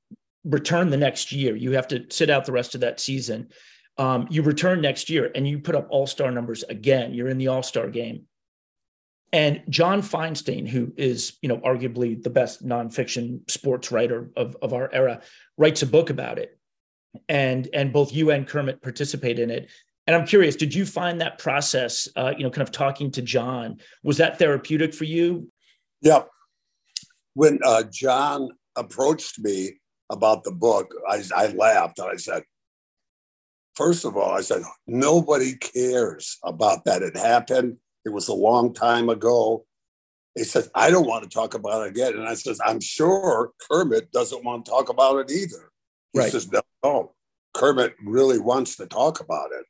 [0.44, 1.56] return the next year.
[1.56, 3.50] You have to sit out the rest of that season.
[3.98, 7.14] Um, you return next year and you put up all star numbers again.
[7.14, 8.24] You're in the all star game.
[9.34, 14.74] And John Feinstein, who is, you know, arguably the best nonfiction sports writer of, of
[14.74, 15.22] our era,
[15.58, 16.58] writes a book about it.
[17.28, 19.70] And and both you and Kermit participate in it.
[20.08, 23.22] And I'm curious, did you find that process, uh, you know, kind of talking to
[23.22, 25.52] John, was that therapeutic for you?
[26.02, 26.24] Yeah,
[27.34, 32.44] when uh, John approached me about the book, I, I laughed and I said,
[33.76, 37.02] First of all, I said, nobody cares about that.
[37.02, 37.78] It happened.
[38.06, 39.66] It was a long time ago.
[40.36, 42.14] He says, I don't want to talk about it again.
[42.14, 45.72] And I says, I'm sure Kermit doesn't want to talk about it either.
[46.12, 46.32] He right.
[46.32, 47.14] says, no, no,
[47.54, 49.66] Kermit really wants to talk about it.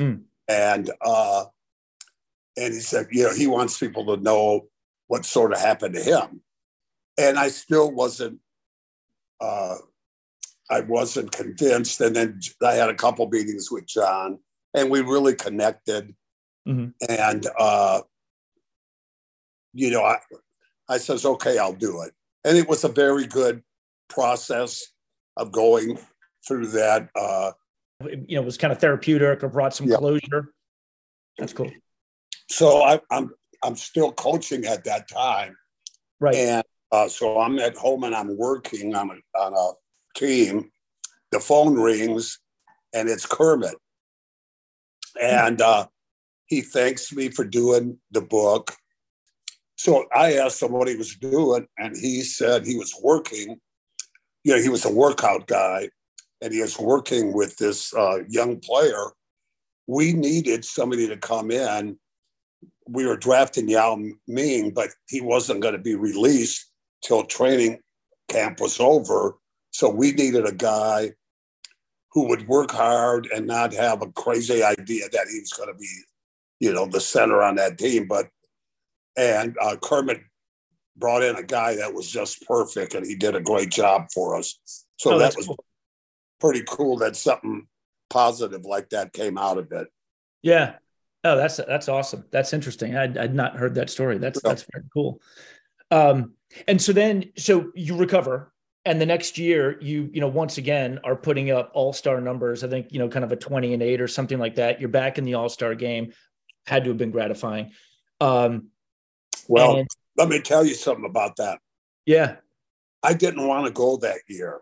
[0.00, 0.22] Mm.
[0.48, 1.44] And uh,
[2.56, 4.68] and he said, you know, he wants people to know
[5.08, 6.42] what sort of happened to him
[7.18, 8.38] and I still wasn't.
[9.40, 9.76] Uh,
[10.70, 14.38] I wasn't convinced, and then I had a couple meetings with John,
[14.72, 16.14] and we really connected.
[16.66, 16.90] Mm-hmm.
[17.08, 18.00] And uh,
[19.72, 20.18] you know, I
[20.88, 22.12] I says, okay, I'll do it,
[22.44, 23.62] and it was a very good
[24.08, 24.82] process
[25.36, 25.98] of going
[26.46, 27.08] through that.
[27.14, 27.52] Uh,
[28.02, 30.52] you know, it was kind of therapeutic or brought some closure.
[31.38, 31.70] That's cool.
[32.48, 33.30] So I, I'm
[33.62, 35.56] I'm still coaching at that time,
[36.20, 36.34] right?
[36.34, 40.70] And uh, so I'm at home and I'm working on a, on a team.
[41.32, 42.38] The phone rings,
[42.92, 43.74] and it's Kermit.
[45.20, 45.86] And uh,
[46.46, 48.72] he thanks me for doing the book.
[49.76, 53.60] So I asked him what he was doing, and he said he was working.
[54.44, 55.88] You know, he was a workout guy,
[56.40, 59.12] and he was working with this uh, young player.
[59.86, 61.98] We needed somebody to come in.
[62.86, 66.70] We were drafting Yao Ming, but he wasn't going to be released
[67.02, 67.80] till training
[68.28, 69.36] camp was over.
[69.70, 71.12] So we needed a guy
[72.12, 75.74] who would work hard and not have a crazy idea that he was going to
[75.74, 75.88] be,
[76.60, 78.06] you know, the center on that team.
[78.08, 78.28] But
[79.16, 80.20] and uh, Kermit
[80.96, 84.36] brought in a guy that was just perfect, and he did a great job for
[84.36, 84.58] us.
[84.96, 85.64] So oh, that was cool.
[86.40, 87.66] pretty cool that something
[88.10, 89.88] positive like that came out of it.
[90.42, 90.74] Yeah.
[91.24, 92.24] Oh, that's that's awesome.
[92.30, 92.96] That's interesting.
[92.96, 94.18] I'd, I'd not heard that story.
[94.18, 94.50] That's yeah.
[94.50, 95.20] that's very cool.
[95.90, 96.34] Um,
[96.68, 98.52] and so then, so you recover,
[98.84, 102.62] and the next year, you you know once again are putting up all star numbers.
[102.62, 104.80] I think you know kind of a twenty and eight or something like that.
[104.80, 106.12] You're back in the all star game.
[106.66, 107.72] Had to have been gratifying.
[108.20, 108.68] Um,
[109.48, 111.58] well, and, let me tell you something about that.
[112.06, 112.36] Yeah,
[113.02, 114.60] I didn't want to go that year.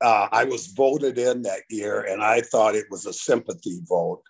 [0.00, 4.22] Uh, I was voted in that year, and I thought it was a sympathy vote,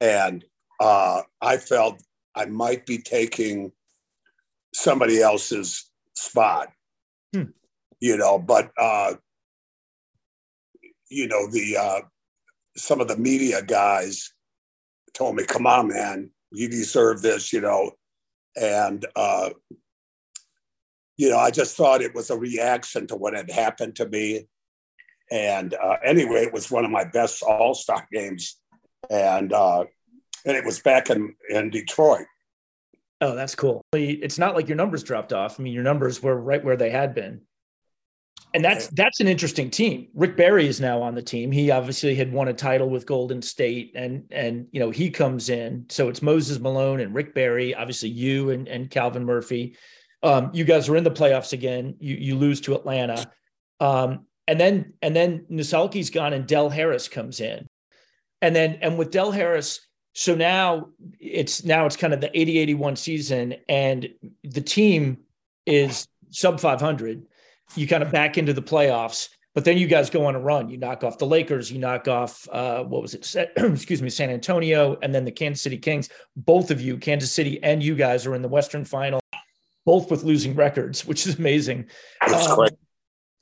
[0.00, 0.44] and
[0.80, 2.02] uh, I felt
[2.34, 3.72] I might be taking
[4.74, 6.68] somebody else's spot.
[7.32, 7.50] Hmm.
[8.00, 9.14] You know, but uh,
[11.10, 12.00] you know the uh,
[12.76, 14.32] some of the media guys
[15.18, 17.90] told me, "Come on, man, you deserve this," you know,
[18.56, 19.50] and uh,
[21.16, 24.46] you know, I just thought it was a reaction to what had happened to me.
[25.30, 28.56] And uh, anyway, it was one of my best All Star games,
[29.10, 29.84] and uh,
[30.46, 32.26] and it was back in in Detroit.
[33.20, 33.82] Oh, that's cool.
[33.92, 35.58] It's not like your numbers dropped off.
[35.58, 37.40] I mean, your numbers were right where they had been.
[38.54, 40.08] And that's that's an interesting team.
[40.14, 41.52] Rick Barry is now on the team.
[41.52, 45.50] He obviously had won a title with Golden State, and and you know he comes
[45.50, 45.84] in.
[45.88, 47.74] So it's Moses Malone and Rick Barry.
[47.74, 49.76] Obviously, you and and Calvin Murphy.
[50.22, 51.96] Um, you guys are in the playoffs again.
[52.00, 53.30] You you lose to Atlanta,
[53.80, 57.66] um, and then and then Nissalke's gone and Del Harris comes in,
[58.40, 59.86] and then and with Del Harris,
[60.18, 60.88] so now
[61.20, 64.08] it's now it's kind of the 80 81 season and
[64.42, 65.18] the team
[65.64, 67.22] is sub 500
[67.74, 70.68] you kind of back into the playoffs but then you guys go on a run.
[70.68, 73.52] You knock off the lakers you knock off uh, what was it?
[73.56, 76.08] Excuse me san antonio and then the kansas city kings.
[76.36, 79.20] Both of you kansas city and you guys are in the western final
[79.84, 81.86] both with losing records which is amazing.
[82.26, 82.72] That's um, great.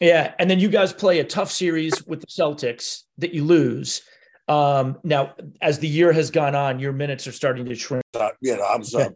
[0.00, 4.02] yeah and then you guys play a tough series with the celtics that you lose.
[4.48, 8.04] Um, now, as the year has gone on, your minutes are starting to shrink.
[8.14, 9.12] Uh, you know, I was a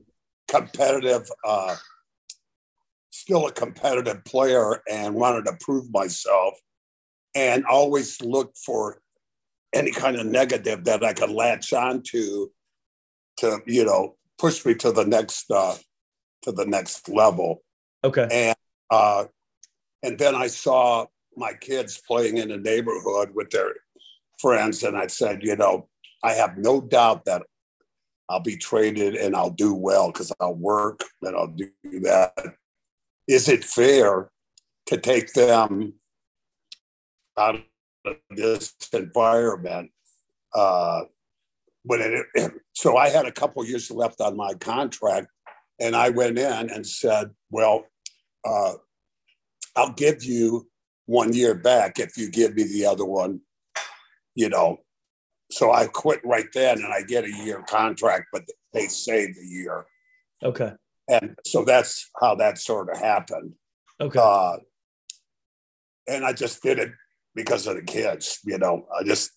[0.49, 1.77] competitive, uh,
[3.31, 6.55] still a competitive player, and wanted to prove myself,
[7.37, 9.01] and always looked for
[9.73, 12.51] any kind of negative that I could latch on to,
[13.39, 15.77] to you know, push me to the next uh,
[16.43, 17.63] to the next level.
[18.03, 18.27] Okay.
[18.33, 18.57] And
[18.91, 19.27] uh,
[20.03, 21.07] and then I saw
[21.37, 23.75] my kids playing in the neighborhood with their
[24.41, 25.89] friends and I said, you know,
[26.25, 27.43] I have no doubt that
[28.29, 31.71] I'll be traded and I'll do well because I'll work and I'll do
[32.01, 32.57] that.
[33.31, 34.31] Is it fair
[34.87, 35.95] to take them
[37.39, 37.57] out
[38.05, 39.91] of this environment?
[40.55, 41.03] Uh,
[41.85, 42.01] when
[42.35, 45.29] it, so I had a couple years left on my contract,
[45.79, 47.87] and I went in and said, "Well,
[48.45, 48.75] uh,
[49.77, 50.69] I'll give you
[51.07, 53.41] one year back if you give me the other one
[54.35, 54.79] you know,
[55.51, 59.47] so I quit right then and I get a year contract, but they save the
[59.47, 59.85] year.
[60.43, 60.73] Okay.
[61.09, 63.55] And so that's how that sort of happened.
[64.01, 64.19] Okay.
[64.21, 64.59] Uh,
[66.07, 66.93] and I just did it
[67.35, 69.31] because of the kids, you know, I just,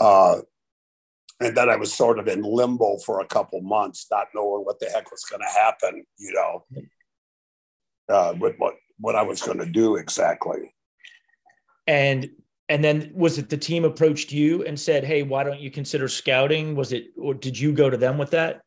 [0.00, 0.38] uh,
[1.40, 4.80] and then I was sort of in limbo for a couple months, not knowing what
[4.80, 6.64] the heck was going to happen, you know,
[8.08, 10.74] uh, with what, what I was going to do exactly.
[11.86, 12.28] And
[12.68, 16.06] and then was it the team approached you and said, "Hey, why don't you consider
[16.06, 18.60] scouting?" Was it, or did you go to them with that?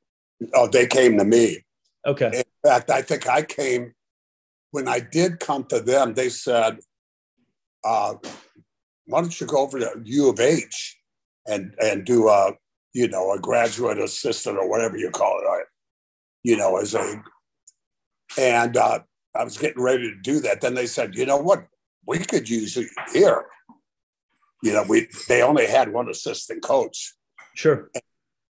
[0.53, 1.63] Oh, they came to me.
[2.05, 2.31] Okay.
[2.33, 3.93] In fact, I think I came
[4.71, 6.13] when I did come to them.
[6.13, 6.79] They said,
[7.83, 8.15] uh,
[9.05, 10.97] "Why don't you go over to U of H
[11.47, 12.53] and and do a
[12.93, 15.65] you know a graduate assistant or whatever you call it, right?
[16.43, 17.23] you know, as a."
[18.37, 18.99] And uh,
[19.35, 20.61] I was getting ready to do that.
[20.61, 21.65] Then they said, "You know what?
[22.07, 23.45] We could use you here."
[24.61, 27.13] you know, we they only had one assistant coach.
[27.55, 27.89] Sure.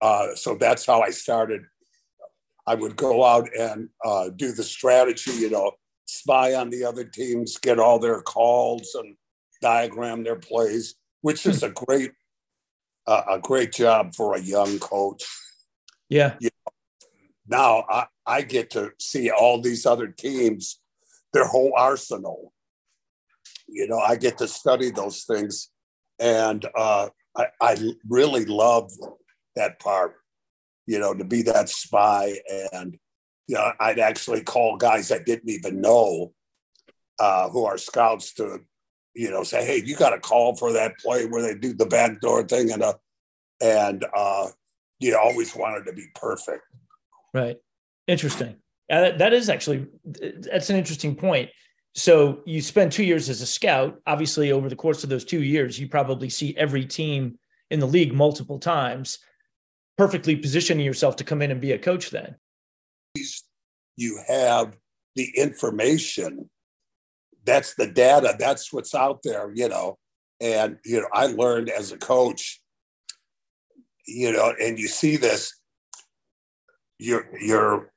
[0.01, 1.63] Uh, so that's how I started.
[2.69, 5.73] I would go out and uh, do the strategy, you know,
[6.05, 9.17] spy on the other teams, get all their calls and
[9.63, 10.95] diagram their plays.
[11.23, 12.13] which is a great
[13.07, 15.25] uh, a great job for a young coach.
[16.11, 16.35] Yeah.
[16.41, 16.73] You know,
[17.47, 20.79] now I, I get to see all these other teams,
[21.33, 22.53] their whole arsenal.
[23.67, 25.71] You know, I get to study those things,
[26.19, 28.93] and uh, I, I really love
[29.57, 30.17] that part.
[30.89, 32.39] You know, to be that spy,
[32.73, 32.99] and
[33.47, 36.33] you know, I'd actually call guys I didn't even know,
[37.19, 38.61] uh, who are scouts, to
[39.15, 41.85] you know, say, hey, you got a call for that play where they do the
[41.85, 42.95] backdoor thing, and uh,
[43.61, 44.47] and uh,
[44.99, 46.63] you always wanted to be perfect.
[47.35, 47.59] Right.
[48.07, 48.57] Interesting.
[48.91, 51.51] Uh, that is actually that's an interesting point.
[51.95, 54.01] So you spend two years as a scout.
[54.07, 57.39] Obviously, over the course of those two years, you probably see every team
[57.71, 59.19] in the league multiple times,
[59.99, 62.11] perfectly positioning yourself to come in and be a coach.
[62.11, 62.37] Then
[63.97, 64.77] you have
[65.17, 66.49] the information.
[67.45, 68.37] That's the data.
[68.39, 69.51] That's what's out there.
[69.55, 69.99] You know,
[70.41, 72.63] and you know, I learned as a coach.
[74.07, 75.55] You know, and you see this.
[76.99, 77.93] You're you're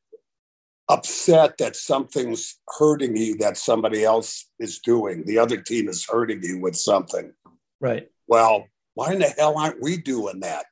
[0.89, 5.23] upset that something's hurting you that somebody else is doing.
[5.25, 7.31] The other team is hurting you with something.
[7.79, 8.09] Right.
[8.27, 10.65] Well, why in the hell aren't we doing that?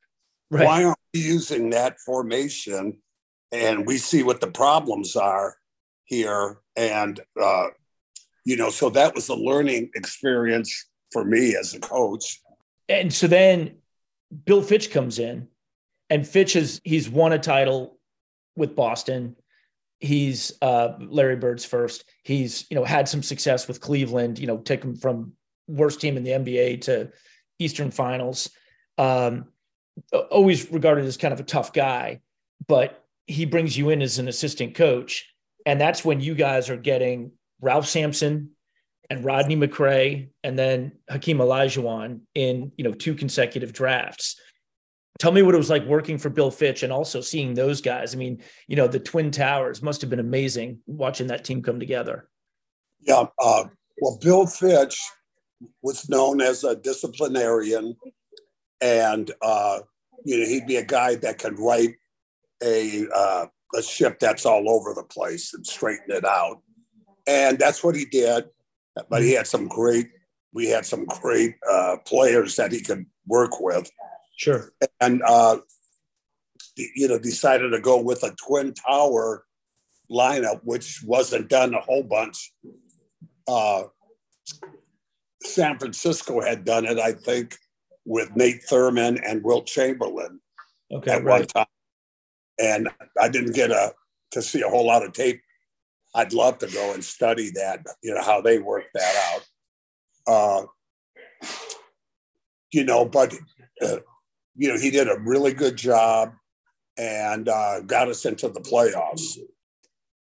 [0.52, 0.66] Right.
[0.66, 2.98] Why aren't we using that formation?
[3.52, 5.56] And we see what the problems are
[6.06, 6.60] here.
[6.76, 7.68] And, uh,
[8.46, 12.42] you know, so that was a learning experience for me as a coach.
[12.88, 13.78] And so then
[14.46, 15.48] Bill Fitch comes in,
[16.10, 18.00] and Fitch has he's won a title
[18.56, 19.36] with Boston
[20.00, 22.06] he's uh, Larry Bird's first.
[22.24, 24.40] He's you know had some success with Cleveland.
[24.40, 25.34] You know, take him from
[25.68, 27.12] worst team in the NBA to
[27.60, 28.50] Eastern Finals.
[28.98, 29.46] Um,
[30.12, 32.22] always regarded as kind of a tough guy,
[32.68, 35.34] but he brings you in as an assistant coach,
[35.66, 37.32] and that's when you guys are getting
[37.62, 38.52] Ralph Sampson
[39.10, 44.36] and Rodney McCray, and then Hakeem Olajuwon in you know two consecutive drafts
[45.20, 48.16] tell me what it was like working for Bill Fitch and also seeing those guys.
[48.16, 51.80] I mean, you know, the Twin Towers must have been amazing watching that team come
[51.80, 52.28] together.
[53.02, 53.26] Yeah.
[53.38, 53.66] Uh,
[54.02, 54.98] well, Bill Fitch
[55.82, 57.96] was known as a disciplinarian,
[58.82, 59.80] and uh,
[60.26, 61.96] you know he'd be a guy that could write
[62.64, 66.62] a uh, a ship that's all over the place and straighten it out,
[67.28, 68.46] and that's what he did.
[69.10, 70.10] But he had some great,
[70.54, 73.90] we had some great uh, players that he could work with
[74.40, 74.72] Sure.
[75.02, 75.58] And uh,
[76.78, 79.44] you know, decided to go with a twin tower
[80.10, 82.54] lineup, which wasn't done a whole bunch.
[83.50, 83.84] Uh,
[85.44, 87.58] San Francisco had done it, I think,
[88.06, 90.40] with Nate Thurmond and Wilt Chamberlain
[90.92, 91.40] okay, at right.
[91.40, 91.66] one time.
[92.60, 92.90] And
[93.20, 93.94] I didn't get a
[94.32, 95.42] to see a whole lot of tape.
[96.14, 99.42] I'd love to go and study that, you know, how they worked that
[100.28, 100.66] out.
[101.42, 101.48] Uh,
[102.72, 103.34] you know, but
[103.82, 103.98] uh,
[104.56, 106.34] you know, he did a really good job
[106.98, 109.38] and uh, got us into the playoffs.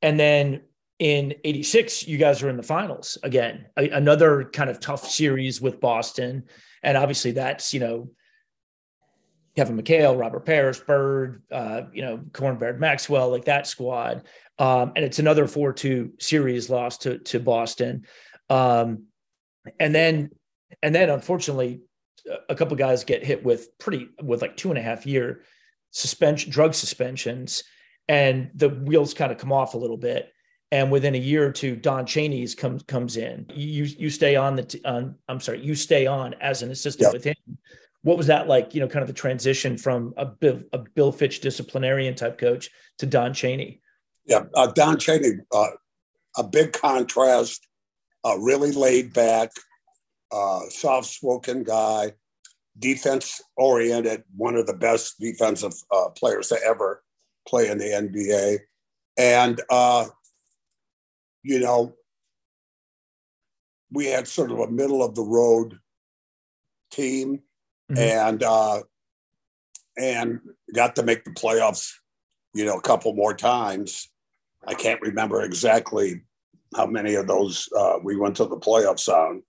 [0.01, 0.61] And then
[0.99, 5.61] in 86, you guys were in the finals again, a- another kind of tough series
[5.61, 6.43] with Boston.
[6.83, 8.09] And obviously that's, you know,
[9.55, 14.23] Kevin McHale, Robert Parish, Bird, uh, you know, Cornbread Maxwell, like that squad.
[14.57, 18.05] Um, and it's another 4 2 series loss to, to Boston.
[18.49, 19.05] Um,
[19.79, 20.31] and then,
[20.81, 21.81] and then unfortunately,
[22.49, 25.43] a couple guys get hit with pretty with like two and a half year
[25.91, 27.63] suspension drug suspensions
[28.07, 30.31] and the wheels kind of come off a little bit
[30.73, 34.55] and within a year or two don chaney's comes comes in you you stay on
[34.55, 37.13] the t- on i'm sorry you stay on as an assistant yep.
[37.13, 37.57] with him
[38.01, 41.11] what was that like you know kind of the transition from a bill, a bill
[41.11, 43.79] fitch disciplinarian type coach to don chaney
[44.25, 45.69] yeah uh, don chaney uh,
[46.37, 47.67] a big contrast
[48.25, 49.51] uh, really laid back
[50.33, 52.11] uh, soft spoken guy,
[52.79, 57.03] defense oriented, one of the best defensive uh, players to ever
[57.47, 58.57] play in the NBA.
[59.17, 60.07] And, uh,
[61.43, 61.93] you know,
[63.91, 65.77] we had sort of a middle of the road
[66.89, 67.41] team
[67.91, 67.97] mm-hmm.
[67.97, 68.81] and, uh,
[69.97, 70.39] and
[70.73, 71.93] got to make the playoffs,
[72.53, 74.09] you know, a couple more times.
[74.65, 76.23] I can't remember exactly
[76.75, 79.43] how many of those uh, we went to the playoffs on.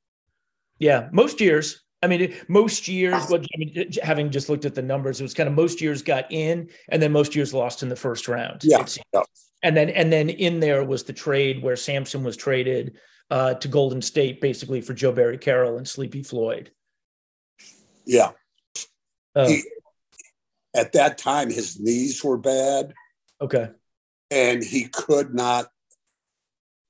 [0.78, 1.82] Yeah, most years.
[2.03, 5.32] I mean, most years, what I mean, having just looked at the numbers, it was
[5.32, 8.61] kind of most years got in, and then most years lost in the first round.
[8.62, 8.84] Yeah.
[9.14, 9.22] yeah.
[9.65, 12.97] And then and then in there was the trade where Sampson was traded
[13.31, 16.71] uh, to Golden State, basically for Joe Barry Carroll and Sleepy Floyd.
[18.07, 18.31] Yeah.
[19.35, 19.62] Uh, he,
[20.77, 22.93] at that time, his knees were bad.
[23.41, 23.71] Okay.
[24.31, 25.67] And he could not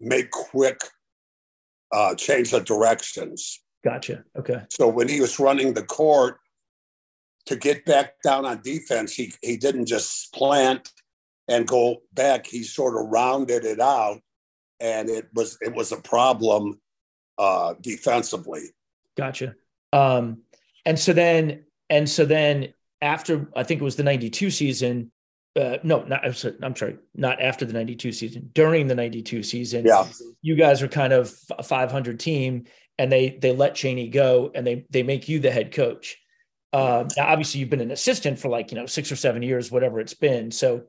[0.01, 0.81] make quick
[1.93, 4.25] uh, change the directions Gotcha.
[4.37, 4.63] Okay.
[4.71, 6.39] So when he was running the court
[7.47, 10.91] to get back down on defense, he he didn't just plant
[11.49, 12.47] and go back.
[12.47, 14.21] He sort of rounded it out,
[14.81, 16.81] and it was it was a problem
[17.39, 18.71] uh, defensively.
[19.17, 19.55] Gotcha.
[19.93, 20.43] Um,
[20.85, 25.11] and so then and so then after I think it was the '92 season.
[25.57, 28.51] Uh, no, not I'm sorry, not after the '92 season.
[28.55, 30.05] During the '92 season, yeah,
[30.43, 32.65] you guys were kind of a 500 team,
[32.99, 36.17] and they they let Chaney go, and they they make you the head coach.
[36.73, 39.71] Uh, now, obviously, you've been an assistant for like you know six or seven years,
[39.71, 40.51] whatever it's been.
[40.51, 40.83] So,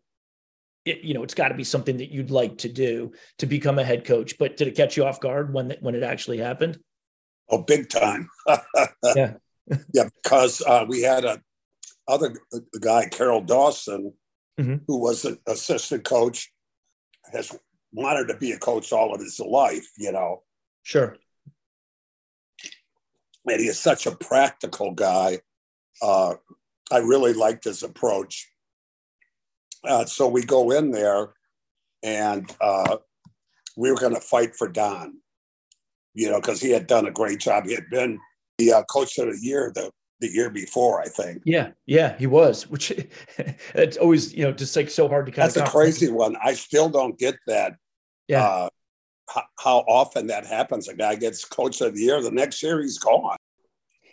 [0.85, 3.79] it, you know, it's got to be something that you'd like to do to become
[3.79, 4.37] a head coach.
[4.37, 6.79] But did it catch you off guard when when it actually happened?
[7.49, 8.29] Oh, big time.
[9.15, 9.33] yeah,
[9.93, 11.41] yeah, because uh, we had a
[12.07, 12.35] other
[12.79, 14.13] guy, Carroll Dawson,
[14.59, 14.75] mm-hmm.
[14.87, 16.51] who was an assistant coach,
[17.33, 17.57] has
[17.91, 20.43] wanted to be a coach all of his life, you know.
[20.83, 21.17] Sure.
[23.47, 25.39] And he is such a practical guy.
[26.01, 26.35] Uh,
[26.91, 28.47] I really liked his approach.
[29.87, 31.29] Uh, so we go in there
[32.03, 32.97] and uh,
[33.75, 35.17] we were going to fight for Don,
[36.13, 37.65] you know, because he had done a great job.
[37.65, 38.19] He had been
[38.57, 41.41] the uh, coach of the year the the year before, I think.
[41.45, 42.69] Yeah, yeah, he was.
[42.69, 42.91] Which
[43.73, 45.63] it's always you know just like so hard to kind That's of.
[45.63, 46.37] That's a crazy one.
[46.41, 47.75] I still don't get that.
[48.27, 48.43] Yeah.
[48.43, 48.69] Uh,
[49.27, 50.87] how, how often that happens?
[50.87, 53.37] A guy gets coach of the year, the next year he's gone.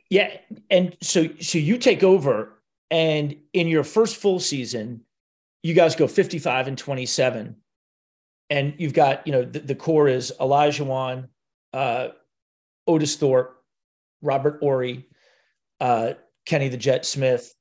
[0.09, 0.37] Yeah,
[0.71, 2.59] and so so you take over,
[2.91, 5.05] and in your first full season,
[5.63, 7.57] you guys go fifty five and twenty seven,
[8.51, 11.29] and you've got you know the, the core is Olajuwon,
[11.73, 12.09] uh,
[12.87, 13.63] Otis Thorpe,
[14.21, 15.07] Robert Horry,
[15.81, 16.15] uh,
[16.47, 17.55] Kenny the Jet Smith,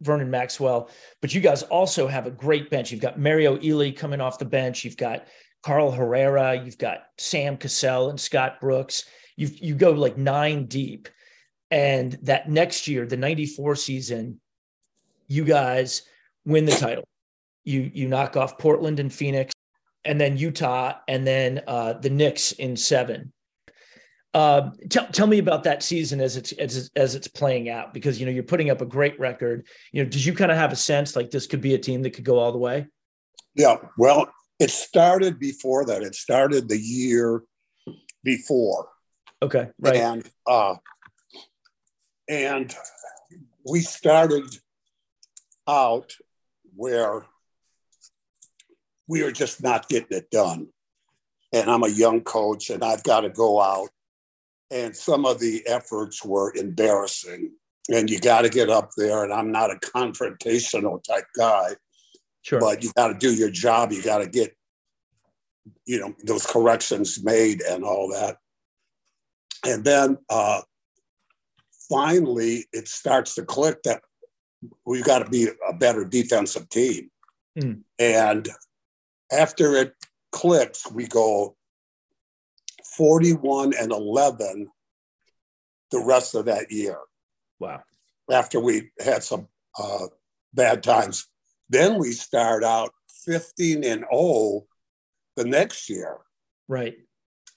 [0.00, 0.90] Vernon Maxwell.
[1.20, 2.90] But you guys also have a great bench.
[2.90, 4.84] You've got Mario Elie coming off the bench.
[4.84, 5.26] You've got
[5.62, 6.62] Carl Herrera.
[6.62, 9.04] You've got Sam Cassell and Scott Brooks.
[9.36, 11.08] You you go like nine deep.
[11.70, 14.40] And that next year, the 94 season,
[15.28, 16.02] you guys
[16.44, 17.04] win the title.
[17.64, 19.52] You you knock off Portland and Phoenix,
[20.04, 23.32] and then Utah, and then uh, the Knicks in seven.
[24.32, 28.20] Uh, tell, tell me about that season as it's as, as it's playing out because
[28.20, 29.66] you know you're putting up a great record.
[29.92, 32.02] You know, did you kind of have a sense like this could be a team
[32.02, 32.86] that could go all the way?
[33.54, 36.02] Yeah, well, it started before that.
[36.02, 37.42] It started the year
[38.22, 38.88] before.
[39.42, 39.96] Okay, right.
[39.96, 40.76] And uh,
[42.28, 42.74] and
[43.68, 44.44] we started
[45.66, 46.12] out
[46.76, 47.26] where
[49.10, 50.68] we are just not getting it done.
[51.52, 53.88] And I'm a young coach, and I've got to go out
[54.70, 57.50] and some of the efforts were embarrassing.
[57.88, 59.24] And you got to get up there.
[59.24, 61.70] And I'm not a confrontational type guy,
[62.42, 62.60] sure.
[62.60, 63.90] but you got to do your job.
[63.90, 64.54] You got to get,
[65.86, 68.36] you know, those corrections made and all that.
[69.66, 70.60] And then uh,
[71.88, 74.02] finally, it starts to click that
[74.86, 77.10] we've got to be a better defensive team.
[77.58, 77.80] Mm.
[77.98, 78.48] And
[79.32, 79.94] after it
[80.32, 81.56] clicks, we go
[82.96, 84.68] 41 and 11
[85.90, 86.98] the rest of that year.
[87.58, 87.82] Wow.
[88.30, 90.06] After we had some uh,
[90.52, 91.26] bad times.
[91.68, 92.92] Then we start out
[93.24, 94.64] 15 and 0
[95.36, 96.18] the next year.
[96.68, 96.96] Right.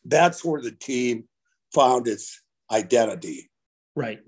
[0.05, 1.25] That's where the team
[1.73, 3.49] found its identity.
[3.95, 4.19] Right.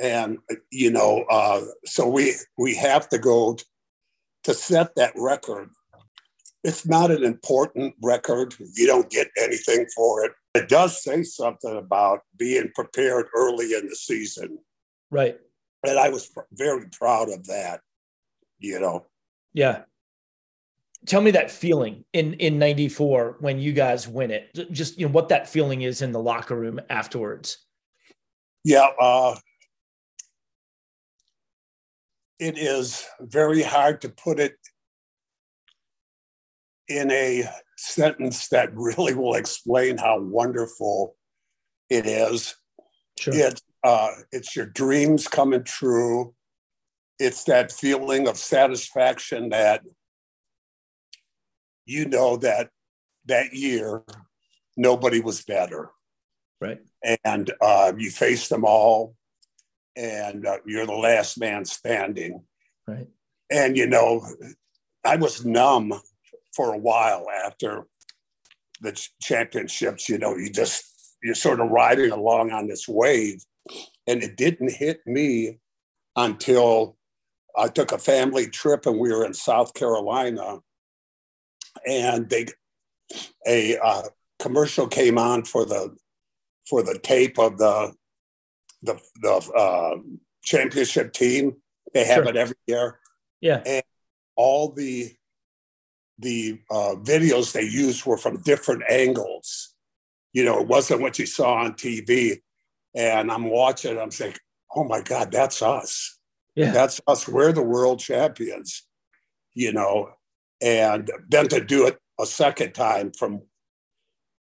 [0.00, 0.38] And
[0.70, 3.56] you know, uh, so we we have to go
[4.44, 5.70] to set that record
[6.64, 8.54] it's not an important record.
[8.74, 10.32] You don't get anything for it.
[10.54, 14.58] It does say something about being prepared early in the season.
[15.10, 15.38] Right.
[15.86, 17.80] And I was pr- very proud of that,
[18.58, 19.06] you know.
[19.52, 19.82] Yeah.
[21.06, 24.72] Tell me that feeling in in 94 when you guys win it.
[24.72, 27.58] Just you know what that feeling is in the locker room afterwards.
[28.64, 29.36] Yeah, uh
[32.40, 34.56] it is very hard to put it
[36.88, 41.16] in a sentence that really will explain how wonderful
[41.90, 42.56] it is.
[43.18, 43.34] Sure.
[43.34, 46.34] It, uh, it's your dreams coming true.
[47.18, 49.82] It's that feeling of satisfaction that
[51.84, 52.70] you know that
[53.26, 54.02] that year
[54.76, 55.90] nobody was better.
[56.60, 56.78] Right.
[57.24, 59.14] And uh, you face them all,
[59.96, 62.42] and uh, you're the last man standing.
[62.86, 63.06] Right.
[63.50, 64.26] And you know,
[65.04, 65.92] I was numb
[66.58, 67.86] for a while after
[68.80, 70.08] the championships.
[70.08, 70.84] You know, you just
[71.22, 73.44] you're sort of riding along on this wave,
[74.08, 75.60] and it didn't hit me
[76.16, 76.96] until
[77.56, 80.58] I took a family trip and we were in South Carolina,
[81.86, 82.46] and they
[83.46, 84.02] a uh,
[84.40, 85.96] commercial came on for the
[86.68, 87.94] for the tape of the
[88.82, 89.96] the the uh,
[90.42, 91.56] championship team.
[91.94, 92.28] They have Sure.
[92.28, 92.98] it every year.
[93.40, 93.62] Yeah.
[93.64, 93.84] And
[94.34, 95.17] all the
[96.18, 99.74] the uh, videos they used were from different angles.
[100.32, 102.40] You know, it wasn't what you saw on TV.
[102.94, 103.98] And I'm watching.
[103.98, 104.34] I'm saying,
[104.74, 106.18] "Oh my God, that's us!
[106.54, 106.70] Yeah.
[106.72, 107.28] That's us!
[107.28, 108.86] We're the world champions!"
[109.54, 110.10] You know,
[110.60, 113.42] and then to do it a second time from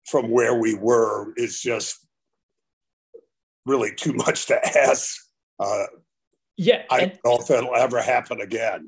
[0.06, 2.06] from where we were is just
[3.66, 5.16] really too much to ask.
[5.60, 5.86] Uh,
[6.58, 6.84] Yeah.
[6.90, 8.88] I don't know if it'll ever happen again.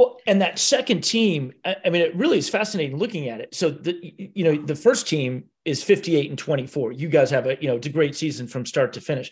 [0.00, 3.54] Well, and that second team, I mean, it really is fascinating looking at it.
[3.54, 4.00] So the
[4.34, 6.92] you know the first team is 58 and 24.
[6.92, 9.30] You guys have a you know it's a great season from start to finish.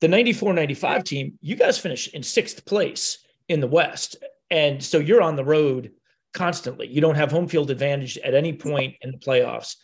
[0.00, 3.18] The 94-95 team, you guys finish in sixth place
[3.50, 4.16] in the West,
[4.50, 5.92] and so you're on the road
[6.32, 6.86] constantly.
[6.86, 9.76] You don't have home field advantage at any point in the playoffs.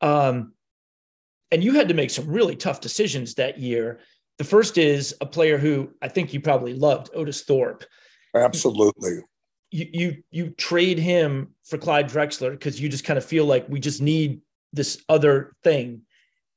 [0.00, 0.54] Um,
[1.52, 4.00] and you had to make some really tough decisions that year.
[4.38, 7.84] The first is a player who I think you probably loved, Otis Thorpe
[8.34, 9.20] Absolutely.
[9.70, 13.68] You you you trade him for Clyde Drexler because you just kind of feel like
[13.68, 14.40] we just need
[14.72, 16.02] this other thing.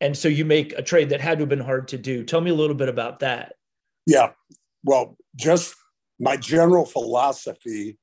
[0.01, 2.24] And so you make a trade that had to have been hard to do.
[2.24, 3.53] Tell me a little bit about that.
[4.05, 4.32] Yeah.
[4.84, 5.76] Well, just
[6.20, 7.97] my general philosophy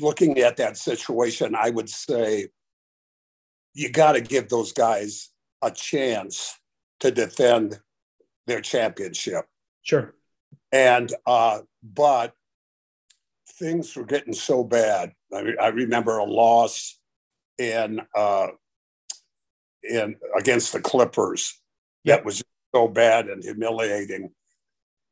[0.00, 2.48] looking at that situation, I would say
[3.74, 5.30] you got to give those guys
[5.62, 6.58] a chance
[7.00, 7.78] to defend
[8.46, 9.44] their championship.
[9.82, 10.14] Sure.
[10.72, 12.34] And, uh, but
[13.58, 15.12] things were getting so bad.
[15.32, 16.98] I, re- I remember a loss
[17.58, 18.48] in, uh,
[19.82, 21.60] in against the Clippers
[22.04, 22.42] that was
[22.74, 24.30] so bad and humiliating.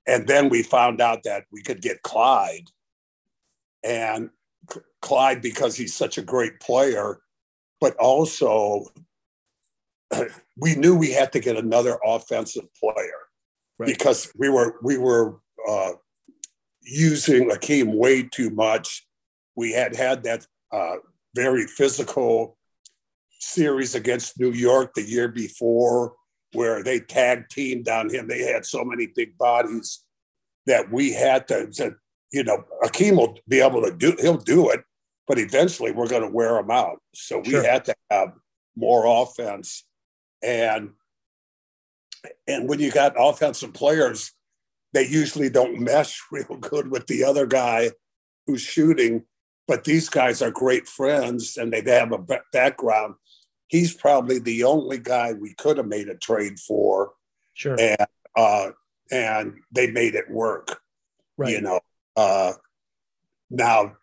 [0.07, 2.69] And then we found out that we could get Clyde.
[3.83, 4.31] And
[4.73, 7.21] C- Clyde, because he's such a great player,
[7.81, 8.87] but also
[10.57, 13.21] we knew we had to get another offensive player
[13.81, 13.87] Right.
[13.87, 15.93] because we were we were uh,
[16.83, 19.07] using Hakeem way too much.
[19.57, 20.97] We had had that uh,
[21.35, 22.57] very physical
[23.39, 26.15] series against New York the year before,
[26.53, 28.29] where they tag teamed on him.
[28.29, 30.01] They had so many big bodies
[30.67, 31.97] that we had to, to
[32.33, 34.15] you know, Hakeem will be able to do.
[34.21, 34.83] He'll do it,
[35.27, 37.01] but eventually we're going to wear him out.
[37.15, 37.65] So we Sure.
[37.65, 38.33] had to have
[38.77, 39.85] more offense,
[40.43, 40.91] and
[42.47, 44.33] and when you got offensive players,
[44.93, 47.91] they usually don't mesh real good with the other guy
[48.47, 49.25] who's shooting.
[49.69, 53.15] But these guys are great friends and they have a background.
[53.69, 57.13] He's probably the only guy we could have made a trade for,
[57.55, 57.77] Sure.
[57.79, 58.71] and uh,
[59.13, 60.81] and they made it work.
[61.37, 61.53] right.
[61.53, 61.81] You know.
[62.17, 62.53] Uh,
[63.49, 63.97] now,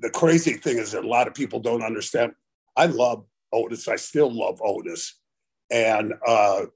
[0.00, 2.32] the crazy thing is that a lot of people don't understand.
[2.76, 3.88] I love Otis.
[3.88, 5.14] I still love Otis,
[5.70, 6.66] and uh,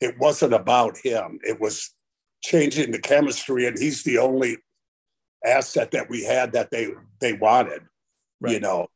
[0.00, 1.38] it wasn't about him.
[1.44, 1.94] It was
[2.42, 4.58] changing the chemistry, and he's the only
[5.44, 6.88] asset that we had that they
[7.20, 7.82] they wanted.
[8.46, 8.86] You know,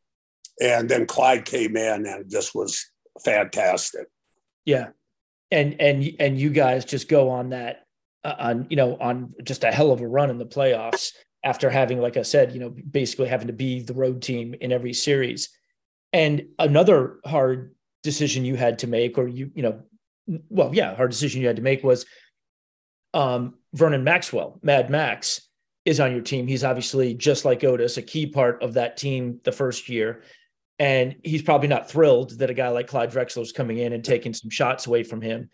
[0.61, 2.90] and then Clyde came in and just was
[3.24, 4.07] fantastic.
[4.64, 4.88] Yeah.
[5.51, 7.84] And and and you guys just go on that
[8.24, 11.12] uh, on you know on just a hell of a run in the playoffs
[11.45, 14.72] after having like I said, you know, basically having to be the road team in
[14.72, 15.51] every series.
[16.12, 19.82] And another hard decision you had to make or you you know
[20.49, 22.07] well, yeah, hard decision you had to make was
[23.14, 25.48] um Vernon Maxwell, Mad Max
[25.84, 26.46] is on your team.
[26.46, 30.22] He's obviously just like Otis, a key part of that team the first year.
[30.78, 34.04] And he's probably not thrilled that a guy like Clyde Drexler is coming in and
[34.04, 35.50] taking some shots away from him.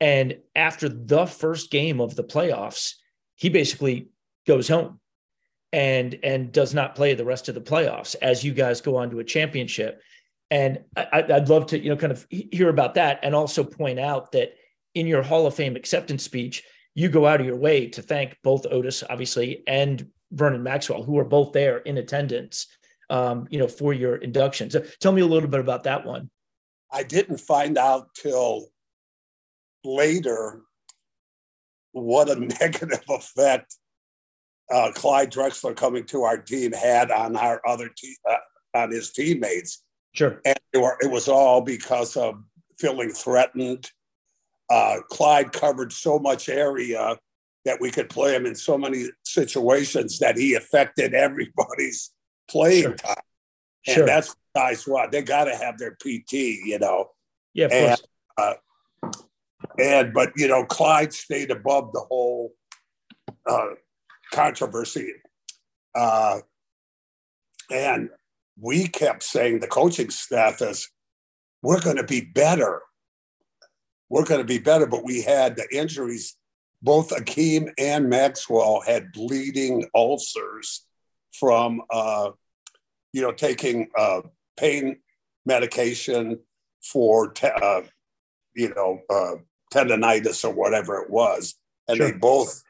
[0.00, 2.94] And after the first game of the playoffs,
[3.36, 4.08] he basically
[4.46, 5.00] goes home
[5.72, 9.10] and and does not play the rest of the playoffs as you guys go on
[9.10, 10.00] to a championship.
[10.50, 14.00] And I, I'd love to you know kind of hear about that and also point
[14.00, 14.54] out that
[14.94, 16.64] in your Hall of Fame acceptance speech,
[17.00, 21.18] you go out of your way to thank both Otis, obviously, and Vernon Maxwell, who
[21.18, 22.66] are both there in attendance,
[23.08, 24.70] um, you know, for your induction.
[24.70, 26.28] So tell me a little bit about that one.
[26.92, 28.66] I didn't find out till
[29.82, 30.60] later
[31.92, 33.76] what a negative effect
[34.70, 38.36] uh, Clyde Drexler coming to our team had on our other te- uh,
[38.74, 39.82] on his teammates,
[40.12, 40.40] Sure.
[40.44, 42.34] and were, it was all because of
[42.78, 43.90] feeling threatened.
[44.70, 47.18] Uh, Clyde covered so much area
[47.64, 52.12] that we could play him in so many situations that he affected everybody's
[52.48, 52.94] playing Sure.
[52.94, 53.14] time.
[53.86, 53.98] Sure.
[54.00, 56.32] And that's what guys what they got to have their PT,
[56.64, 57.10] you know.
[57.54, 58.00] yeah, of and-
[58.38, 58.56] course.
[59.78, 62.52] And but you know, Clyde stayed above the whole
[63.46, 63.70] uh,
[64.32, 65.12] controversy,
[65.94, 66.40] uh,
[67.70, 68.08] and
[68.58, 70.88] we kept saying the coaching staff is,
[71.62, 72.82] "We're going to be better.
[74.10, 76.36] We're going to be better." But we had the injuries
[76.82, 80.86] both Hakeem and Maxwell had bleeding ulcers
[81.32, 82.30] from, uh,
[83.12, 84.22] you know, taking uh,
[84.56, 84.96] pain
[85.44, 86.38] medication
[86.82, 87.82] for, te- uh,
[88.54, 89.36] you know, uh,
[89.72, 91.54] tendonitis or whatever it was,
[91.86, 92.10] and sure.
[92.10, 92.62] they both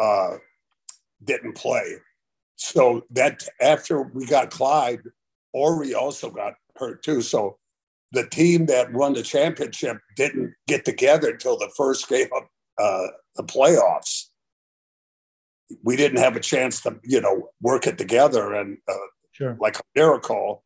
[0.00, 0.36] uh,
[1.22, 1.96] didn't play.
[2.56, 5.02] So that after we got Clyde,
[5.52, 7.20] Horry also got hurt too.
[7.20, 7.58] So
[8.12, 12.42] the team that won the championship didn't get together until the first game of
[12.78, 13.06] uh,
[13.36, 14.26] the playoffs.
[15.82, 18.94] We didn't have a chance to, you know, work it together and uh,
[19.32, 19.56] sure.
[19.58, 20.62] like a miracle.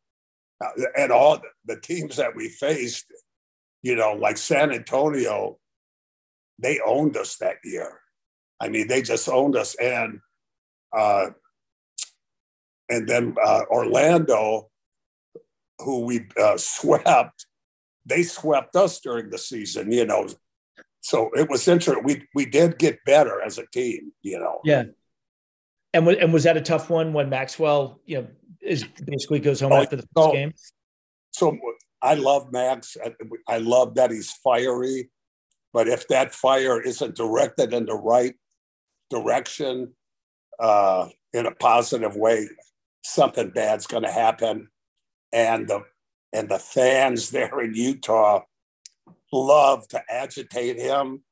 [0.64, 3.07] Uh, and all the teams that we faced,
[3.82, 5.59] you know, like San Antonio,
[6.59, 8.01] they owned us that year.
[8.61, 10.20] I mean, they just owned us, and
[10.97, 11.26] uh,
[12.88, 14.70] and then uh, Orlando,
[15.80, 17.46] who we uh, swept,
[18.04, 19.92] they swept us during the season.
[19.92, 20.28] You know,
[21.00, 22.04] so it was interesting.
[22.04, 24.12] We we did get better as a team.
[24.22, 24.60] You know.
[24.64, 24.84] Yeah.
[25.94, 28.26] And was, and was that a tough one when Maxwell, you know,
[28.60, 30.52] is basically goes home oh, after the first so, game?
[31.30, 31.58] So
[32.02, 32.96] I love Max.
[33.48, 35.10] I love that he's fiery,
[35.72, 38.34] but if that fire isn't directed in the right
[39.10, 39.94] direction,
[40.58, 42.48] uh, in a positive way,
[43.02, 44.68] something bad's going to happen.
[45.37, 45.82] And the
[46.32, 48.41] and the fans there in Utah
[49.30, 51.24] love to agitate him.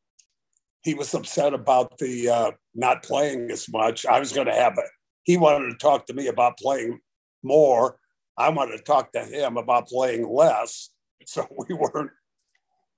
[0.82, 4.04] He was upset about the uh, not playing as much.
[4.04, 4.90] I was going to have it.
[5.22, 6.98] He wanted to talk to me about playing
[7.42, 7.96] more.
[8.36, 10.90] I wanted to talk to him about playing less.
[11.24, 12.10] So we weren't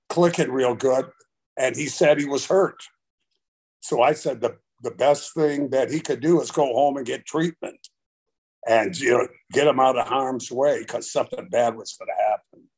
[0.09, 1.05] clicking real good.
[1.57, 2.83] And he said he was hurt.
[3.79, 7.05] So I said the, the best thing that he could do is go home and
[7.05, 7.87] get treatment
[8.67, 12.23] and you know get them out of harm's way because something bad was going to
[12.23, 12.69] happen.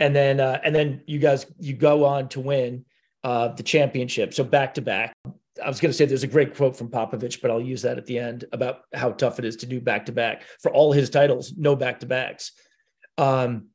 [0.00, 2.84] And then uh, and then you guys you go on to win
[3.22, 4.34] uh, the championship.
[4.34, 5.14] So back to back.
[5.62, 7.98] I was going to say there's a great quote from Popovich, but I'll use that
[7.98, 10.92] at the end about how tough it is to do back to back for all
[10.92, 11.52] his titles.
[11.56, 12.52] No back to backs.
[13.18, 13.68] Um,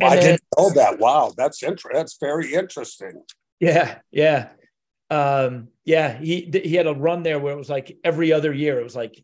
[0.00, 0.98] I then, didn't know that.
[1.00, 1.98] Wow, that's interesting.
[1.98, 3.22] That's very interesting.
[3.60, 4.50] Yeah, yeah,
[5.10, 6.16] um, yeah.
[6.18, 8.78] He he had a run there where it was like every other year.
[8.78, 9.22] It was like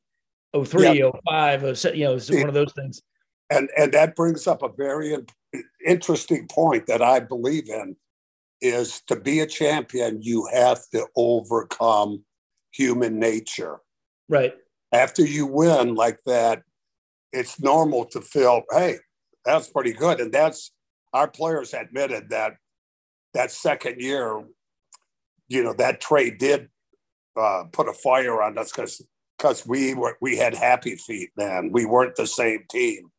[0.55, 1.11] 03, yeah.
[1.29, 3.03] 05, 07, you know, it's one of those things.
[3.51, 5.17] And and that brings up a very
[5.87, 7.97] interesting point that I believe in
[8.61, 12.25] is to be a champion, you have to overcome
[12.73, 13.79] human nature.
[14.29, 14.55] Right.
[14.93, 16.63] After you win like that,
[17.33, 18.97] it's normal to feel, hey,
[19.45, 20.21] that's pretty good.
[20.21, 20.73] And that's
[21.13, 22.55] our players admitted that
[23.35, 24.43] that second year,
[25.49, 26.69] you know, that trade did
[27.39, 29.03] uh, put a fire on us because
[29.39, 31.71] because we were we had happy feet then.
[31.73, 33.11] We weren't the same team.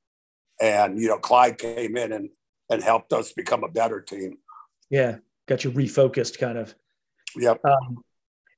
[0.62, 2.30] And you know, Clyde came in and
[2.70, 4.38] and helped us become a better team.
[4.90, 5.18] Yeah,
[5.48, 6.76] got you refocused kind of.
[7.36, 7.64] Yep.
[7.64, 8.04] Um,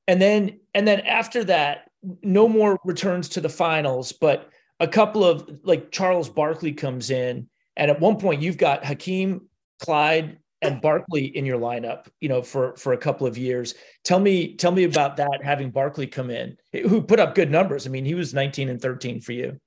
[0.07, 1.91] and then and then after that,
[2.23, 4.49] no more returns to the finals, but
[4.79, 7.47] a couple of like Charles Barkley comes in,
[7.77, 9.47] and at one point you've got Hakeem,
[9.79, 13.73] Clyde, and Barkley in your lineup, you know, for for a couple of years.
[14.03, 15.39] Tell me, tell me about that.
[15.43, 17.87] Having Barkley come in, who put up good numbers.
[17.87, 19.57] I mean, he was 19 and 13 for you.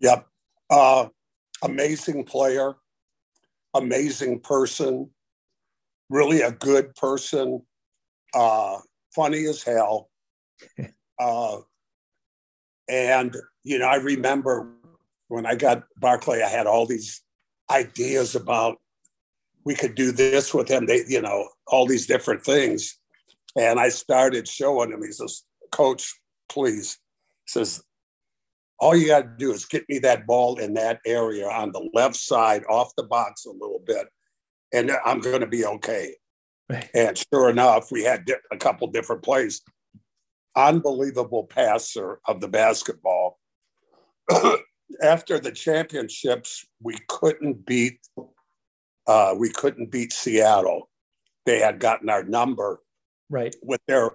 [0.00, 0.26] Yep,
[0.70, 1.06] uh,
[1.62, 2.74] amazing player,
[3.74, 5.10] amazing person,
[6.10, 7.62] really a good person,
[8.34, 8.78] uh,
[9.14, 10.10] funny as hell.
[11.18, 11.58] uh,
[12.88, 14.72] and you know, I remember
[15.28, 17.22] when I got Barkley, I had all these
[17.70, 18.78] ideas about
[19.64, 20.86] we could do this with him.
[20.86, 22.98] They, you know, all these different things.
[23.56, 25.02] And I started showing him.
[25.02, 26.12] He says, Coach,
[26.48, 26.98] please.
[27.46, 27.82] He says,
[28.78, 31.88] all you got to do is get me that ball in that area on the
[31.94, 34.08] left side, off the box a little bit,
[34.72, 36.16] and I'm going to be okay.
[36.94, 39.62] And sure enough, we had a couple different plays.
[40.56, 43.38] Unbelievable passer of the basketball.
[45.02, 48.00] After the championships, we couldn't beat
[49.06, 50.88] uh, we couldn't beat Seattle.
[51.46, 52.80] They had gotten our number
[53.28, 54.12] right with their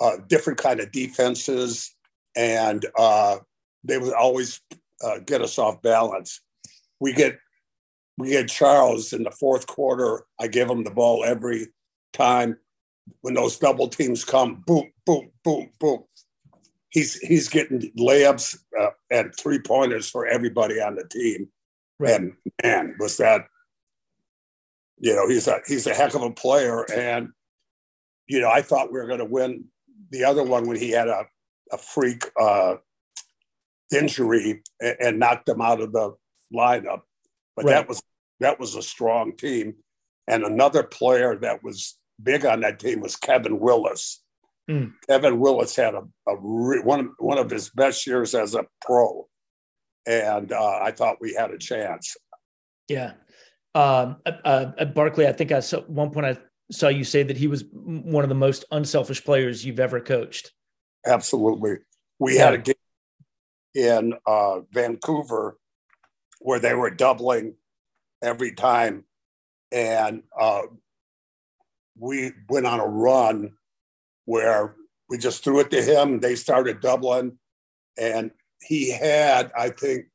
[0.00, 1.94] uh, different kind of defenses,
[2.36, 3.38] and uh,
[3.84, 4.60] they would always
[5.02, 6.40] uh, get us off balance.
[7.00, 7.38] We get
[8.18, 10.24] we get Charles in the fourth quarter.
[10.40, 11.68] I give him the ball every
[12.12, 12.58] time.
[13.22, 16.04] When those double teams come, boom, boom, boom, boom.
[16.90, 21.48] He's he's getting layups uh, and three pointers for everybody on the team.
[21.98, 22.14] Right.
[22.14, 22.32] And
[22.62, 23.46] man, was that
[25.00, 27.30] you know, he's a he's a heck of a player, and
[28.26, 29.64] you know, I thought we were going to win
[30.10, 31.26] the other one when he had a
[31.72, 32.76] a freak uh,
[33.94, 36.14] injury and, and, knocked him out of the
[36.54, 37.02] lineup.
[37.54, 37.72] But right.
[37.72, 38.02] that was
[38.40, 39.74] that was a strong team,
[40.26, 44.22] and another player that was big on that team was Kevin Willis.
[44.70, 44.92] Mm.
[45.08, 49.26] Kevin Willis had a, a re, one one of his best years as a pro,
[50.06, 52.16] and uh, I thought we had a chance.
[52.88, 53.12] Yeah,
[53.74, 56.36] um, uh, at Barkley, I think I saw one point I
[56.70, 60.52] saw you say that he was one of the most unselfish players you've ever coached.
[61.06, 61.78] Absolutely,
[62.18, 62.44] we yeah.
[62.46, 62.74] had a game
[63.74, 65.58] in uh, Vancouver
[66.40, 67.54] where they were doubling
[68.22, 69.04] every time,
[69.70, 70.62] and uh,
[71.96, 73.52] we went on a run
[74.24, 74.74] where
[75.08, 76.20] we just threw it to him.
[76.20, 77.38] They started doubling,
[77.98, 80.06] and he had, I think,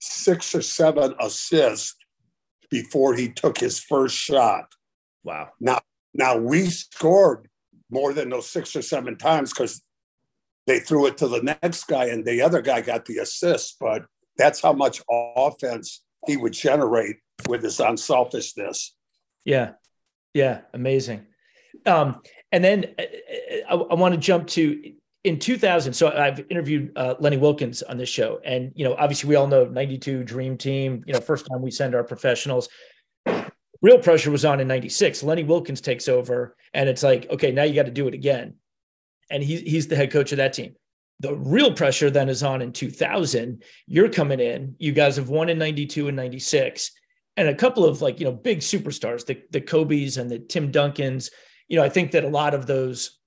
[0.00, 1.96] six or seven assists
[2.72, 4.64] before he took his first shot.
[5.22, 5.50] Wow.
[5.60, 5.80] Now,
[6.14, 7.48] now we scored
[7.90, 9.82] more than those six or seven times because
[10.66, 13.76] they threw it to the next guy and the other guy got the assist.
[13.78, 14.06] But
[14.38, 17.16] that's how much offense he would generate
[17.46, 18.96] with his unselfishness.
[19.44, 19.72] Yeah.
[20.32, 20.62] Yeah.
[20.72, 21.26] Amazing.
[21.84, 24.94] Um, and then uh, uh, I, I want to jump to
[25.24, 25.92] in 2000.
[25.92, 29.46] So I've interviewed uh, Lenny Wilkens on this show, and you know, obviously, we all
[29.46, 31.02] know 92 Dream Team.
[31.06, 32.68] You know, first time we send our professionals.
[33.80, 35.22] Real pressure was on in 96.
[35.22, 38.54] Lenny Wilkens takes over, and it's like, okay, now you got to do it again.
[39.30, 40.74] And he's he's the head coach of that team.
[41.20, 43.62] The real pressure then is on in 2000.
[43.86, 44.74] You're coming in.
[44.78, 46.90] You guys have won in 92 and 96,
[47.36, 50.70] and a couple of like you know big superstars, the the Kobe's and the Tim
[50.70, 51.30] Duncans
[51.72, 53.18] you know, I think that a lot of those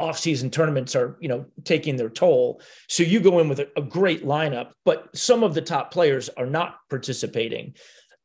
[0.00, 2.60] off-season tournaments are, you know, taking their toll.
[2.88, 6.28] So you go in with a, a great lineup, but some of the top players
[6.30, 7.74] are not participating.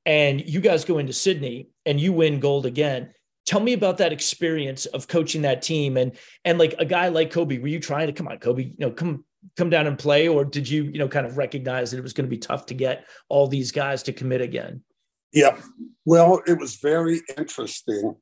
[0.06, 3.12] And you guys go into Sydney and you win gold again.
[3.46, 7.32] Tell me about that experience of coaching that team and and like a guy like
[7.32, 7.60] Kobe.
[7.60, 8.64] Were you trying to come on, Kobe?
[8.64, 9.24] You know, come
[9.56, 12.14] come down and play, or did you you know kind of recognize that it was
[12.14, 14.84] going to be tough to get all these guys to commit again?
[15.32, 15.58] Yeah,
[16.06, 18.16] well, it was very interesting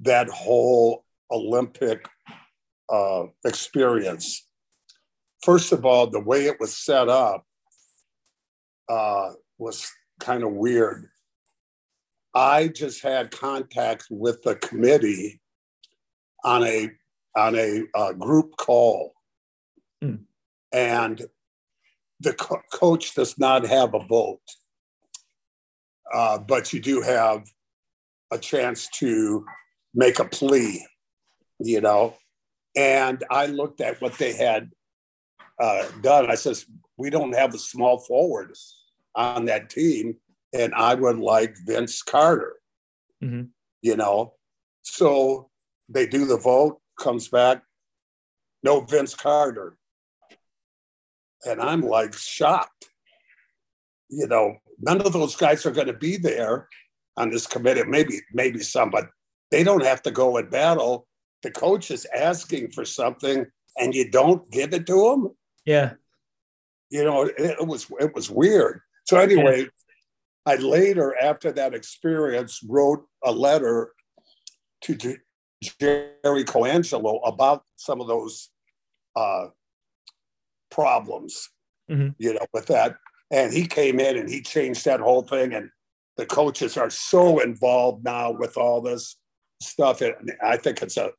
[0.00, 2.06] that whole Olympic
[2.90, 4.46] uh, experience.
[5.42, 7.44] First of all, the way it was set up
[8.88, 11.06] uh, was kind of weird.
[12.34, 15.40] I just had contact with the committee
[16.44, 16.90] on a
[17.36, 19.12] on a uh, group call,
[20.02, 20.20] mm.
[20.72, 21.26] and
[22.20, 24.40] the co- coach does not have a vote,
[26.12, 27.44] uh, but you do have
[28.30, 29.44] a chance to
[29.94, 30.84] make a plea,
[31.60, 32.14] you know.
[32.78, 34.70] And I looked at what they had
[35.60, 36.30] uh, done.
[36.30, 36.64] I says,
[36.96, 38.52] we don't have a small forward
[39.16, 40.14] on that team,
[40.52, 42.54] and I would like Vince Carter,
[43.20, 43.46] mm-hmm.
[43.82, 44.34] you know.
[44.82, 45.50] So
[45.88, 47.64] they do the vote, comes back,
[48.62, 49.76] no Vince Carter.
[51.44, 52.90] And I'm like shocked.
[54.08, 56.68] You know, none of those guys are going to be there
[57.16, 57.82] on this committee.
[57.82, 59.08] Maybe, maybe some, but
[59.50, 61.07] they don't have to go and battle.
[61.42, 65.28] The coach is asking for something and you don't give it to him.
[65.64, 65.92] Yeah.
[66.90, 68.80] You know, it, it was it was weird.
[69.04, 69.68] So anyway, yeah.
[70.46, 73.92] I later after that experience wrote a letter
[74.82, 78.50] to Jerry Colangelo about some of those
[79.16, 79.46] uh,
[80.70, 81.50] problems,
[81.90, 82.08] mm-hmm.
[82.18, 82.96] you know, with that.
[83.30, 85.52] And he came in and he changed that whole thing.
[85.52, 85.70] And
[86.16, 89.16] the coaches are so involved now with all this
[89.60, 90.00] stuff.
[90.00, 91.10] It, I think it's a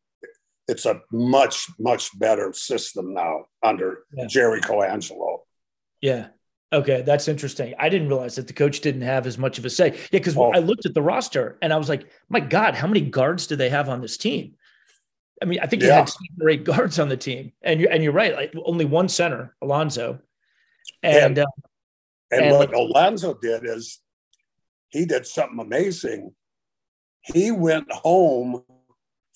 [0.69, 4.27] it's a much much better system now under yeah.
[4.27, 5.39] Jerry Colangelo.
[6.01, 6.27] Yeah.
[6.71, 7.73] Okay, that's interesting.
[7.79, 9.91] I didn't realize that the coach didn't have as much of a say.
[9.91, 10.51] Yeah, because oh.
[10.51, 13.55] I looked at the roster and I was like, my God, how many guards do
[13.55, 14.53] they have on this team?
[15.41, 15.95] I mean, I think you yeah.
[15.95, 18.35] had seven or eight guards on the team, and you're and you're right.
[18.35, 20.19] Like only one center, Alonzo,
[21.01, 21.45] and and, uh,
[22.31, 23.99] and, and what like, Alonzo did is
[24.89, 26.35] he did something amazing
[27.33, 28.63] he went home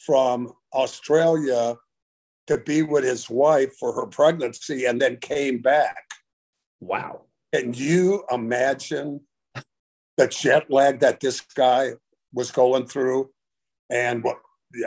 [0.05, 1.75] from Australia
[2.47, 6.03] to be with his wife for her pregnancy and then came back.
[6.81, 7.21] Wow.
[7.53, 9.21] Can you imagine
[10.17, 11.91] the jet lag that this guy
[12.33, 13.29] was going through?
[13.89, 14.37] And what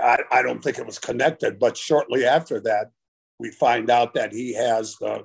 [0.03, 2.91] I, I don't think it was connected, but shortly after that,
[3.39, 5.25] we find out that he has the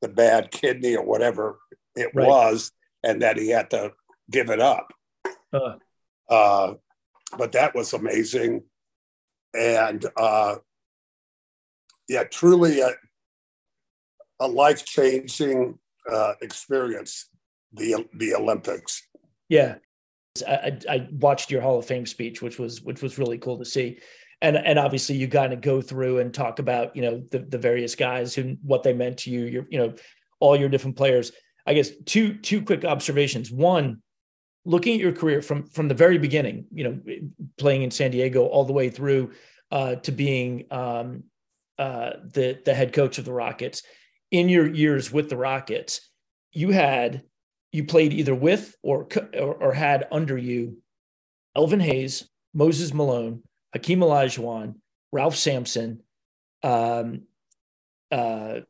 [0.00, 1.58] the bad kidney or whatever
[1.96, 2.26] it right.
[2.26, 2.70] was,
[3.02, 3.92] and that he had to
[4.30, 4.92] give it up.
[5.52, 5.74] Uh.
[6.28, 6.74] Uh,
[7.36, 8.62] but that was amazing.
[9.54, 10.56] And uh,
[12.08, 12.90] yeah, truly a,
[14.40, 15.78] a life changing
[16.10, 17.28] uh, experience,
[17.72, 19.06] the, the Olympics.
[19.48, 19.76] Yeah.
[20.46, 23.64] I, I watched your Hall of Fame speech, which was which was really cool to
[23.64, 23.98] see,
[24.40, 27.58] and and obviously you got to go through and talk about you know the the
[27.58, 29.94] various guys who what they meant to you, your you know
[30.40, 31.32] all your different players.
[31.66, 33.50] I guess two two quick observations.
[33.50, 34.02] One,
[34.68, 37.00] looking at your career from from the very beginning, you know,
[37.56, 39.32] playing in San Diego all the way through
[39.72, 41.24] uh, to being um,
[41.78, 43.82] uh, the the head coach of the Rockets.
[44.30, 46.02] In your years with the Rockets,
[46.52, 47.22] you had
[47.72, 50.82] you played either with or or, or had under you
[51.56, 53.42] Elvin Hayes, Moses Malone,
[53.72, 54.74] Hakeem Olajuwon,
[55.12, 56.02] Ralph Sampson,
[56.62, 57.22] um,
[58.12, 58.60] uh,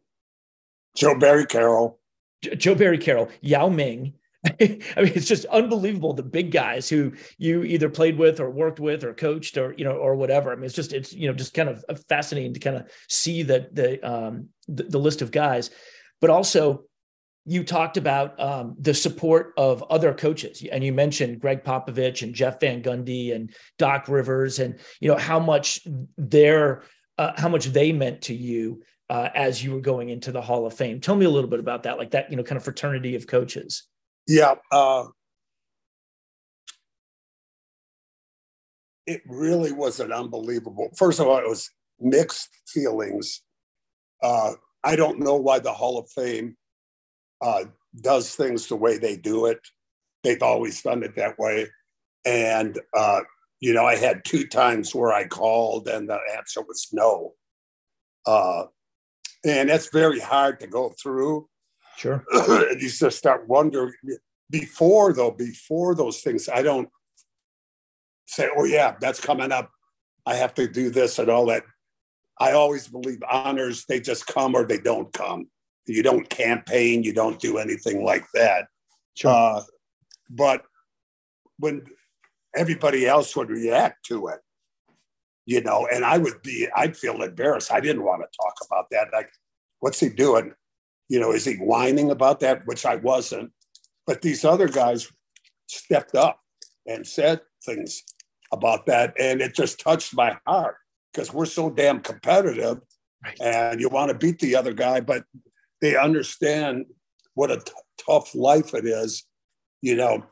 [0.96, 1.99] Joe Barry Carroll,
[2.42, 4.14] Joe Barry Carroll, Yao Ming.
[4.47, 8.78] I mean, it's just unbelievable the big guys who you either played with or worked
[8.78, 10.53] with or coached or you know or whatever.
[10.53, 13.43] I mean, it's just it's you know just kind of fascinating to kind of see
[13.45, 15.70] that the um the, the list of guys,
[16.20, 16.84] but also
[17.45, 22.34] you talked about um, the support of other coaches, and you mentioned Gregg Popovich and
[22.34, 25.80] Jeff Van Gundy and Doc Rivers, and you know how much
[26.16, 26.82] their
[27.16, 30.66] uh, how much they meant to you uh, as you were going into the Hall
[30.66, 31.01] of Fame.
[31.01, 33.26] Tell me a little bit about that, like that, you know, kind of fraternity of
[33.26, 33.84] coaches.
[34.28, 35.06] Yeah, uh,
[39.06, 40.90] it really was an unbelievable.
[40.96, 43.40] First of all, it was mixed feelings.
[44.22, 44.52] Uh,
[44.84, 46.56] I don't know why the Hall of Fame
[47.40, 47.64] uh,
[48.02, 49.60] does things the way they do it.
[50.22, 51.68] They've always done it that way.
[52.26, 53.20] And, uh,
[53.60, 57.32] you know, I had two times where I called and the answer was no.
[58.26, 58.64] Uh,
[59.44, 61.48] and that's very hard to go through.
[61.99, 62.24] Sure.
[62.32, 63.92] and you just start wondering
[64.49, 66.88] before, though, before those things, I don't
[68.26, 69.72] say, oh, yeah, that's coming up.
[70.24, 71.64] I have to do this and all that.
[72.38, 75.49] I always believe honors, they just come or they don't come.
[75.86, 78.66] You don't campaign, you don't do anything like that.
[79.14, 79.32] Sure.
[79.32, 79.62] Uh,
[80.30, 80.62] but
[81.59, 81.82] when
[82.55, 84.38] everybody else would react to it,
[85.46, 87.72] you know, and I would be, I'd feel embarrassed.
[87.72, 89.09] I didn't want to talk about that.
[89.12, 89.30] Like,
[89.80, 90.53] what's he doing?
[91.09, 92.66] You know, is he whining about that?
[92.66, 93.52] Which I wasn't.
[94.06, 95.09] But these other guys
[95.66, 96.40] stepped up
[96.86, 98.02] and said things
[98.52, 99.14] about that.
[99.18, 100.76] And it just touched my heart
[101.12, 102.80] because we're so damn competitive
[103.24, 103.40] right.
[103.40, 105.00] and you want to beat the other guy.
[105.00, 105.24] But
[105.80, 106.86] they understand
[107.34, 107.72] what a t-
[108.06, 109.24] tough life it is.
[109.80, 110.24] You know,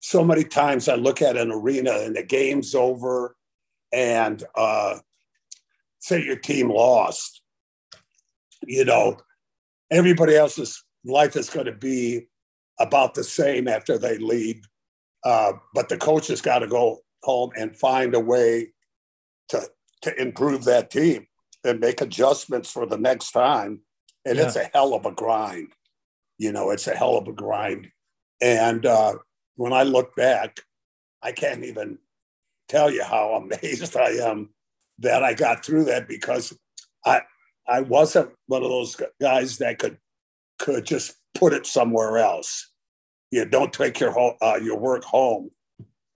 [0.00, 3.36] so many times I look at an arena and the game's over,
[3.92, 4.98] and uh,
[6.00, 7.42] say your team lost.
[8.66, 9.18] You know,
[9.90, 12.28] everybody else's life is going to be
[12.80, 14.62] about the same after they leave,
[15.24, 18.68] uh, but the coach has got to go home and find a way
[19.48, 19.68] to
[20.02, 21.26] to improve that team
[21.64, 23.80] and make adjustments for the next time
[24.28, 24.44] and yeah.
[24.44, 25.72] it's a hell of a grind.
[26.36, 27.88] You know, it's a hell of a grind.
[28.40, 29.14] And uh,
[29.56, 30.58] when I look back,
[31.22, 31.98] I can't even
[32.68, 34.50] tell you how amazed I am
[34.98, 36.56] that I got through that because
[37.06, 37.22] I
[37.68, 39.98] I wasn't one of those guys that could
[40.58, 42.72] could just put it somewhere else.
[43.30, 45.50] You know, don't take your home, uh, your work home.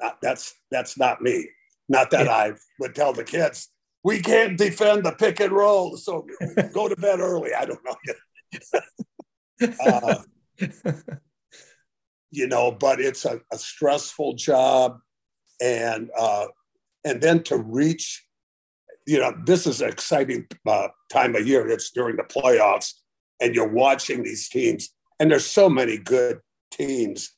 [0.03, 1.49] Uh, that's that's not me.
[1.89, 2.29] Not that.
[2.29, 3.69] I would tell the kids
[4.05, 6.27] we can't defend the pick and roll, so
[6.73, 7.55] go to bed early.
[7.55, 9.69] I don't know.
[9.85, 10.23] uh,
[12.31, 14.99] you know, but it's a, a stressful job,
[15.61, 16.47] and uh,
[17.05, 18.25] and then to reach,
[19.07, 21.69] you know, this is an exciting uh, time of year.
[21.69, 22.93] It's during the playoffs,
[23.41, 26.41] and you're watching these teams, and there's so many good
[26.71, 27.35] teams,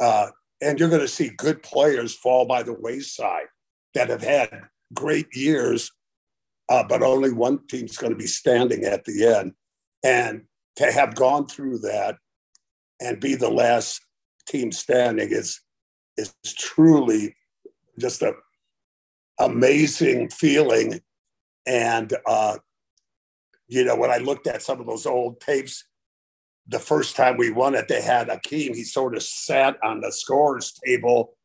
[0.00, 0.28] uh,
[0.60, 3.46] and you're going to see good players fall by the wayside
[3.94, 4.62] that have had
[4.92, 5.90] great years
[6.68, 9.52] uh, but only one team's going to be standing at the end.
[10.02, 10.42] And
[10.76, 12.16] to have gone through that
[13.00, 14.00] and be the last
[14.48, 15.60] team standing is
[16.16, 17.34] is truly
[17.98, 18.34] just a
[19.38, 21.00] amazing feeling.
[21.66, 22.58] And uh,
[23.68, 25.84] you know, when I looked at some of those old tapes,
[26.66, 28.74] the first time we won it, they had Hakeem.
[28.74, 31.36] He sort of sat on the scores table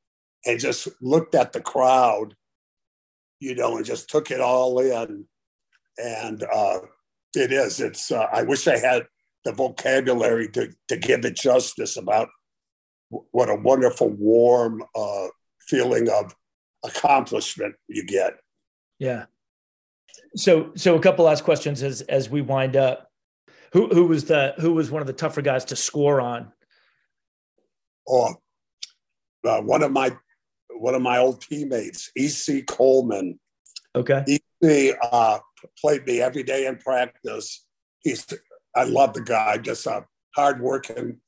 [0.46, 2.36] and just looked at the crowd
[3.40, 5.26] you know, and just took it all in.
[5.98, 6.80] And uh,
[7.36, 7.80] it is.
[7.80, 8.12] It's.
[8.12, 9.08] Uh, I wish I had
[9.44, 12.30] the vocabulary to to give it justice about
[13.10, 15.28] what a wonderful, warm uh,
[15.68, 16.36] feeling of
[16.84, 18.34] accomplishment you get.
[19.00, 19.26] Yeah.
[20.36, 23.10] So, so a couple last questions as as we wind up.
[23.74, 26.52] Who who was the who was one of the tougher guys to score on?
[28.08, 28.34] Oh,
[29.48, 30.12] uh, one of my
[30.72, 32.64] one of my old teammates, E.C.
[32.64, 33.40] Coleman.
[33.96, 34.24] Okay.
[34.28, 34.94] E.C.
[35.12, 35.40] Uh,
[35.80, 37.66] played me every day in practice.
[38.02, 38.26] He's,
[38.76, 41.20] I love the guy, just a hardworking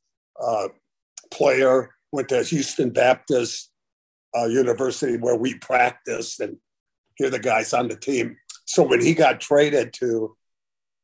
[0.42, 0.70] uh,
[1.32, 1.94] player.
[2.12, 3.71] Went to Houston Baptist
[4.38, 6.58] uh, University where we practiced, and
[7.16, 8.38] here the guys on the team.
[8.66, 10.36] So when he got traded to,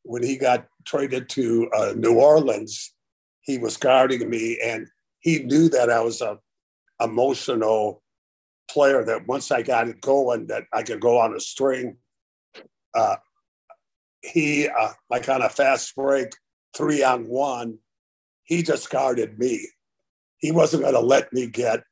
[0.03, 2.93] when he got traded to uh, New Orleans,
[3.41, 4.87] he was guarding me, and
[5.19, 6.39] he knew that I was a
[7.01, 8.01] emotional
[8.69, 11.97] player that once I got it going, that I could go on a string.
[12.93, 13.17] Uh,
[14.21, 16.29] he, uh, like on a fast break,
[16.75, 17.79] three on one,
[18.43, 19.67] he just guarded me.
[20.37, 21.83] He wasn't going to let me get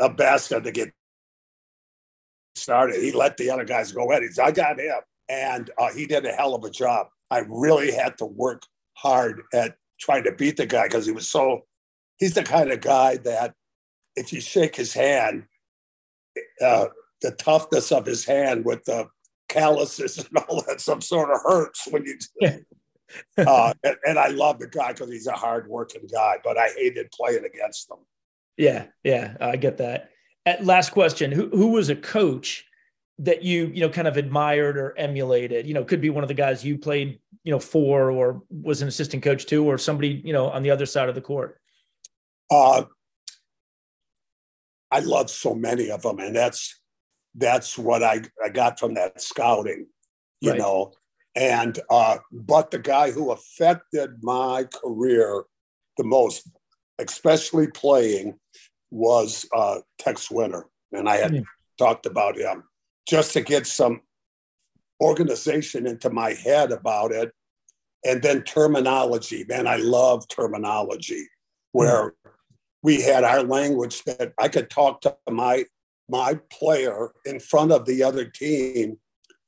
[0.00, 0.92] a basket to get
[2.54, 3.02] started.
[3.02, 4.22] He let the other guys go ahead.
[4.22, 5.00] He said, I got him.
[5.28, 7.08] And uh, he did a hell of a job.
[7.30, 8.62] I really had to work
[8.94, 11.64] hard at trying to beat the guy because he was so,
[12.18, 13.54] he's the kind of guy that
[14.16, 15.44] if you shake his hand,
[16.60, 16.86] uh,
[17.22, 19.08] the toughness of his hand with the
[19.48, 22.18] calluses and all that some sort of hurts when you.
[23.38, 27.10] uh, and, and, I love the guy because he's a hardworking guy, but I hated
[27.12, 27.98] playing against him.
[28.56, 30.10] Yeah, yeah, I get that.
[30.46, 32.64] At last question: Who who was a coach
[33.18, 35.66] that you you know kind of admired or emulated?
[35.66, 38.82] You know, could be one of the guys you played you know for, or was
[38.82, 41.60] an assistant coach to, or somebody you know on the other side of the court.
[42.50, 42.84] Uh,
[44.90, 46.80] I love so many of them, and that's
[47.34, 49.86] that's what I, I got from that scouting,
[50.40, 50.58] you right.
[50.58, 50.92] know.
[51.34, 55.44] And uh, but the guy who affected my career
[55.98, 56.48] the most,
[56.98, 58.38] especially playing,
[58.90, 61.44] was uh, Tex Winter, and I had mm.
[61.78, 62.64] talked about him
[63.08, 64.00] just to get some
[65.02, 67.32] organization into my head about it,
[68.04, 69.44] and then terminology.
[69.48, 71.26] Man, I love terminology,
[71.72, 72.30] where mm.
[72.82, 75.64] we had our language that I could talk to my
[76.08, 78.98] my player in front of the other team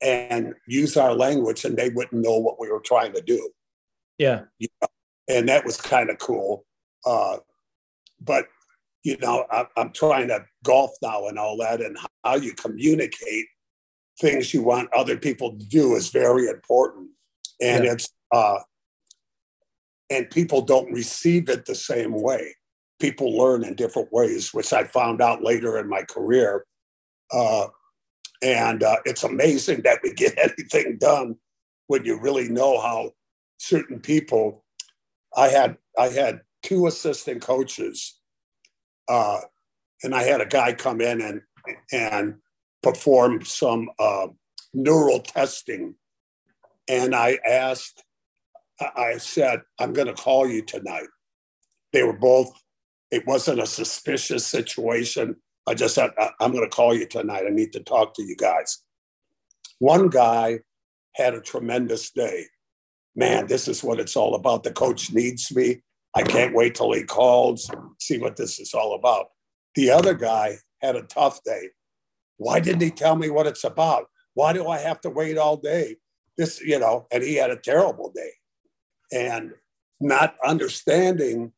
[0.01, 3.49] and use our language and they wouldn't know what we were trying to do.
[4.17, 4.43] Yeah.
[4.59, 4.87] Know?
[5.29, 6.65] And that was kind of cool.
[7.07, 7.37] Uh,
[8.19, 8.47] but,
[9.03, 13.45] you know, I, I'm trying to golf now and all that, and how you communicate
[14.19, 17.09] things you want other people to do is very important.
[17.61, 17.93] And yeah.
[17.93, 18.59] it's, uh,
[20.09, 22.53] and people don't receive it the same way
[22.99, 26.65] people learn in different ways, which I found out later in my career.
[27.31, 27.67] Uh,
[28.41, 31.35] and uh, it's amazing that we get anything done
[31.87, 33.11] when you really know how
[33.57, 34.63] certain people.
[35.35, 38.19] I had I had two assistant coaches,
[39.07, 39.39] uh,
[40.03, 41.41] and I had a guy come in and
[41.91, 42.35] and
[42.83, 44.27] perform some uh,
[44.73, 45.95] neural testing,
[46.87, 48.03] and I asked,
[48.79, 51.07] I said, I'm going to call you tonight.
[51.93, 52.51] They were both
[53.11, 55.35] it wasn't a suspicious situation.
[55.65, 57.45] I just said, I'm going to call you tonight.
[57.47, 58.79] I need to talk to you guys.
[59.79, 60.59] One guy
[61.15, 62.45] had a tremendous day.
[63.15, 64.63] Man, this is what it's all about.
[64.63, 65.81] The coach needs me.
[66.17, 67.69] I can't wait till he calls,
[67.99, 69.27] see what this is all about.
[69.75, 71.69] The other guy had a tough day.
[72.37, 74.07] Why didn't he tell me what it's about?
[74.33, 75.97] Why do I have to wait all day?
[76.35, 78.31] This, you know, and he had a terrible day.
[79.11, 79.53] And
[79.99, 81.51] not understanding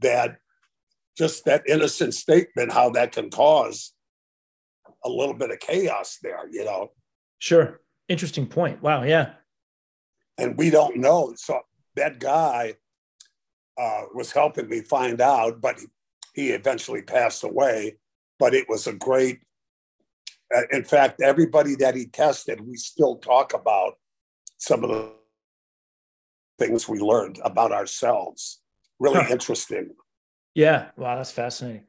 [0.00, 0.38] that
[1.16, 3.92] just that innocent statement, how that can cause
[5.04, 6.90] a little bit of chaos there, you know.
[7.38, 7.80] Sure.
[8.08, 8.82] Interesting point.
[8.82, 9.04] Wow.
[9.04, 9.34] Yeah.
[10.38, 11.34] And we don't know.
[11.36, 11.60] So
[11.94, 12.74] that guy
[13.78, 15.86] uh, was helping me find out, but he,
[16.34, 17.96] he eventually passed away.
[18.38, 19.40] But it was a great,
[20.54, 23.94] uh, in fact, everybody that he tested, we still talk about
[24.58, 25.12] some of the
[26.58, 28.60] things we learned about ourselves.
[28.98, 29.90] Really interesting.
[30.54, 30.90] Yeah.
[30.96, 31.16] Wow.
[31.16, 31.84] That's fascinating.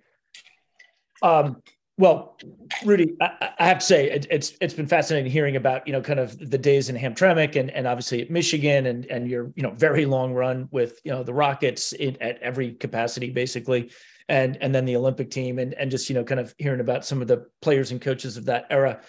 [1.22, 1.62] Um,
[1.98, 2.40] well,
[2.84, 6.02] Rudy, I, I have to say it, it's it's been fascinating hearing about you know
[6.02, 9.62] kind of the days in Hamtramck and and obviously at Michigan and and your you
[9.62, 13.92] know very long run with you know the Rockets in, at every capacity basically,
[14.28, 17.06] and and then the Olympic team and and just you know kind of hearing about
[17.06, 19.02] some of the players and coaches of that era.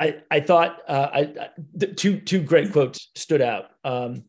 [0.00, 1.48] I I thought uh, I,
[1.94, 4.24] two two great quotes stood out um,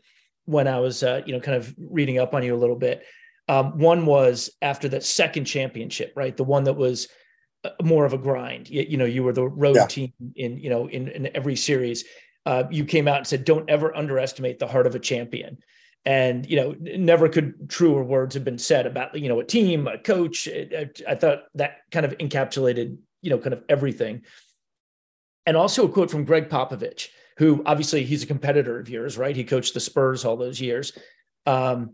[0.45, 3.03] when I was uh, you know kind of reading up on you a little bit.
[3.49, 6.35] Um, one was after that second championship, right?
[6.37, 7.07] The one that was
[7.81, 8.69] more of a grind.
[8.69, 9.87] You, you know, you were the road yeah.
[9.87, 12.05] team in you know in, in every series.
[12.45, 15.57] Uh, you came out and said, "Don't ever underestimate the heart of a champion."
[16.05, 19.87] And you know, never could truer words have been said about you know a team,
[19.87, 20.47] a coach.
[20.47, 24.23] I, I thought that kind of encapsulated you know kind of everything.
[25.45, 27.07] And also a quote from Gregg Popovich,
[27.37, 29.35] who obviously he's a competitor of yours, right?
[29.35, 30.91] He coached the Spurs all those years.
[31.45, 31.91] Um,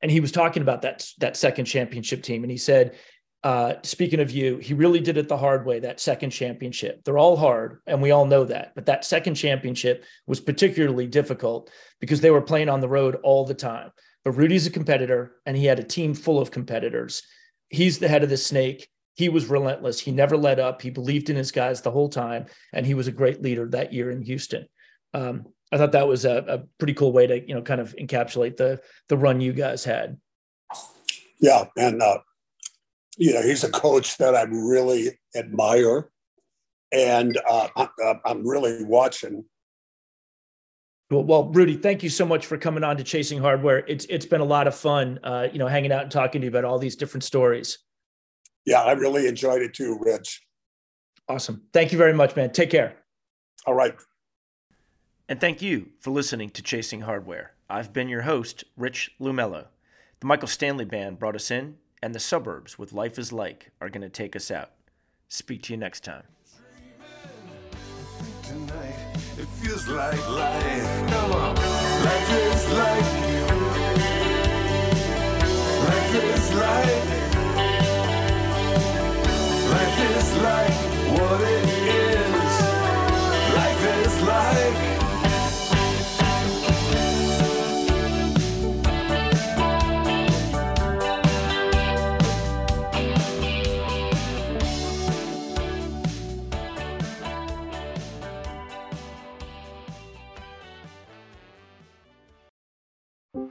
[0.00, 2.96] and he was talking about that that second championship team, and he said,
[3.42, 5.78] uh, speaking of you, he really did it the hard way.
[5.78, 8.72] That second championship, they're all hard, and we all know that.
[8.74, 13.44] But that second championship was particularly difficult because they were playing on the road all
[13.44, 13.92] the time.
[14.24, 17.22] But Rudy's a competitor, and he had a team full of competitors.
[17.68, 18.88] He's the head of the snake.
[19.14, 20.00] He was relentless.
[20.00, 20.82] He never let up.
[20.82, 23.92] He believed in his guys the whole time, and he was a great leader that
[23.92, 24.66] year in Houston.
[25.14, 27.94] Um, I thought that was a, a pretty cool way to you know kind of
[27.96, 30.18] encapsulate the the run you guys had.
[31.40, 32.18] Yeah, and uh,
[33.16, 36.10] you know, he's a coach that I really admire,
[36.92, 39.44] and uh, I'm, I'm really watching.
[41.10, 43.84] Well, well, Rudy, thank you so much for coming on to Chasing Hardware.
[43.86, 46.46] It's it's been a lot of fun, uh, you know, hanging out and talking to
[46.46, 47.78] you about all these different stories.
[48.64, 50.42] Yeah, I really enjoyed it too, Rich.
[51.28, 51.62] Awesome.
[51.72, 52.50] Thank you very much, man.
[52.52, 52.96] Take care.
[53.66, 53.94] All right.
[55.28, 57.52] And thank you for listening to Chasing Hardware.
[57.68, 59.66] I've been your host, Rich Lumello.
[60.20, 61.76] The Michael Stanley Band brought us in,
[62.06, 64.70] and the suburbs with Life is Like are going to take us out.
[65.26, 66.22] Speak to you next time.
[79.72, 80.70] Life is like
[81.18, 81.75] what it is.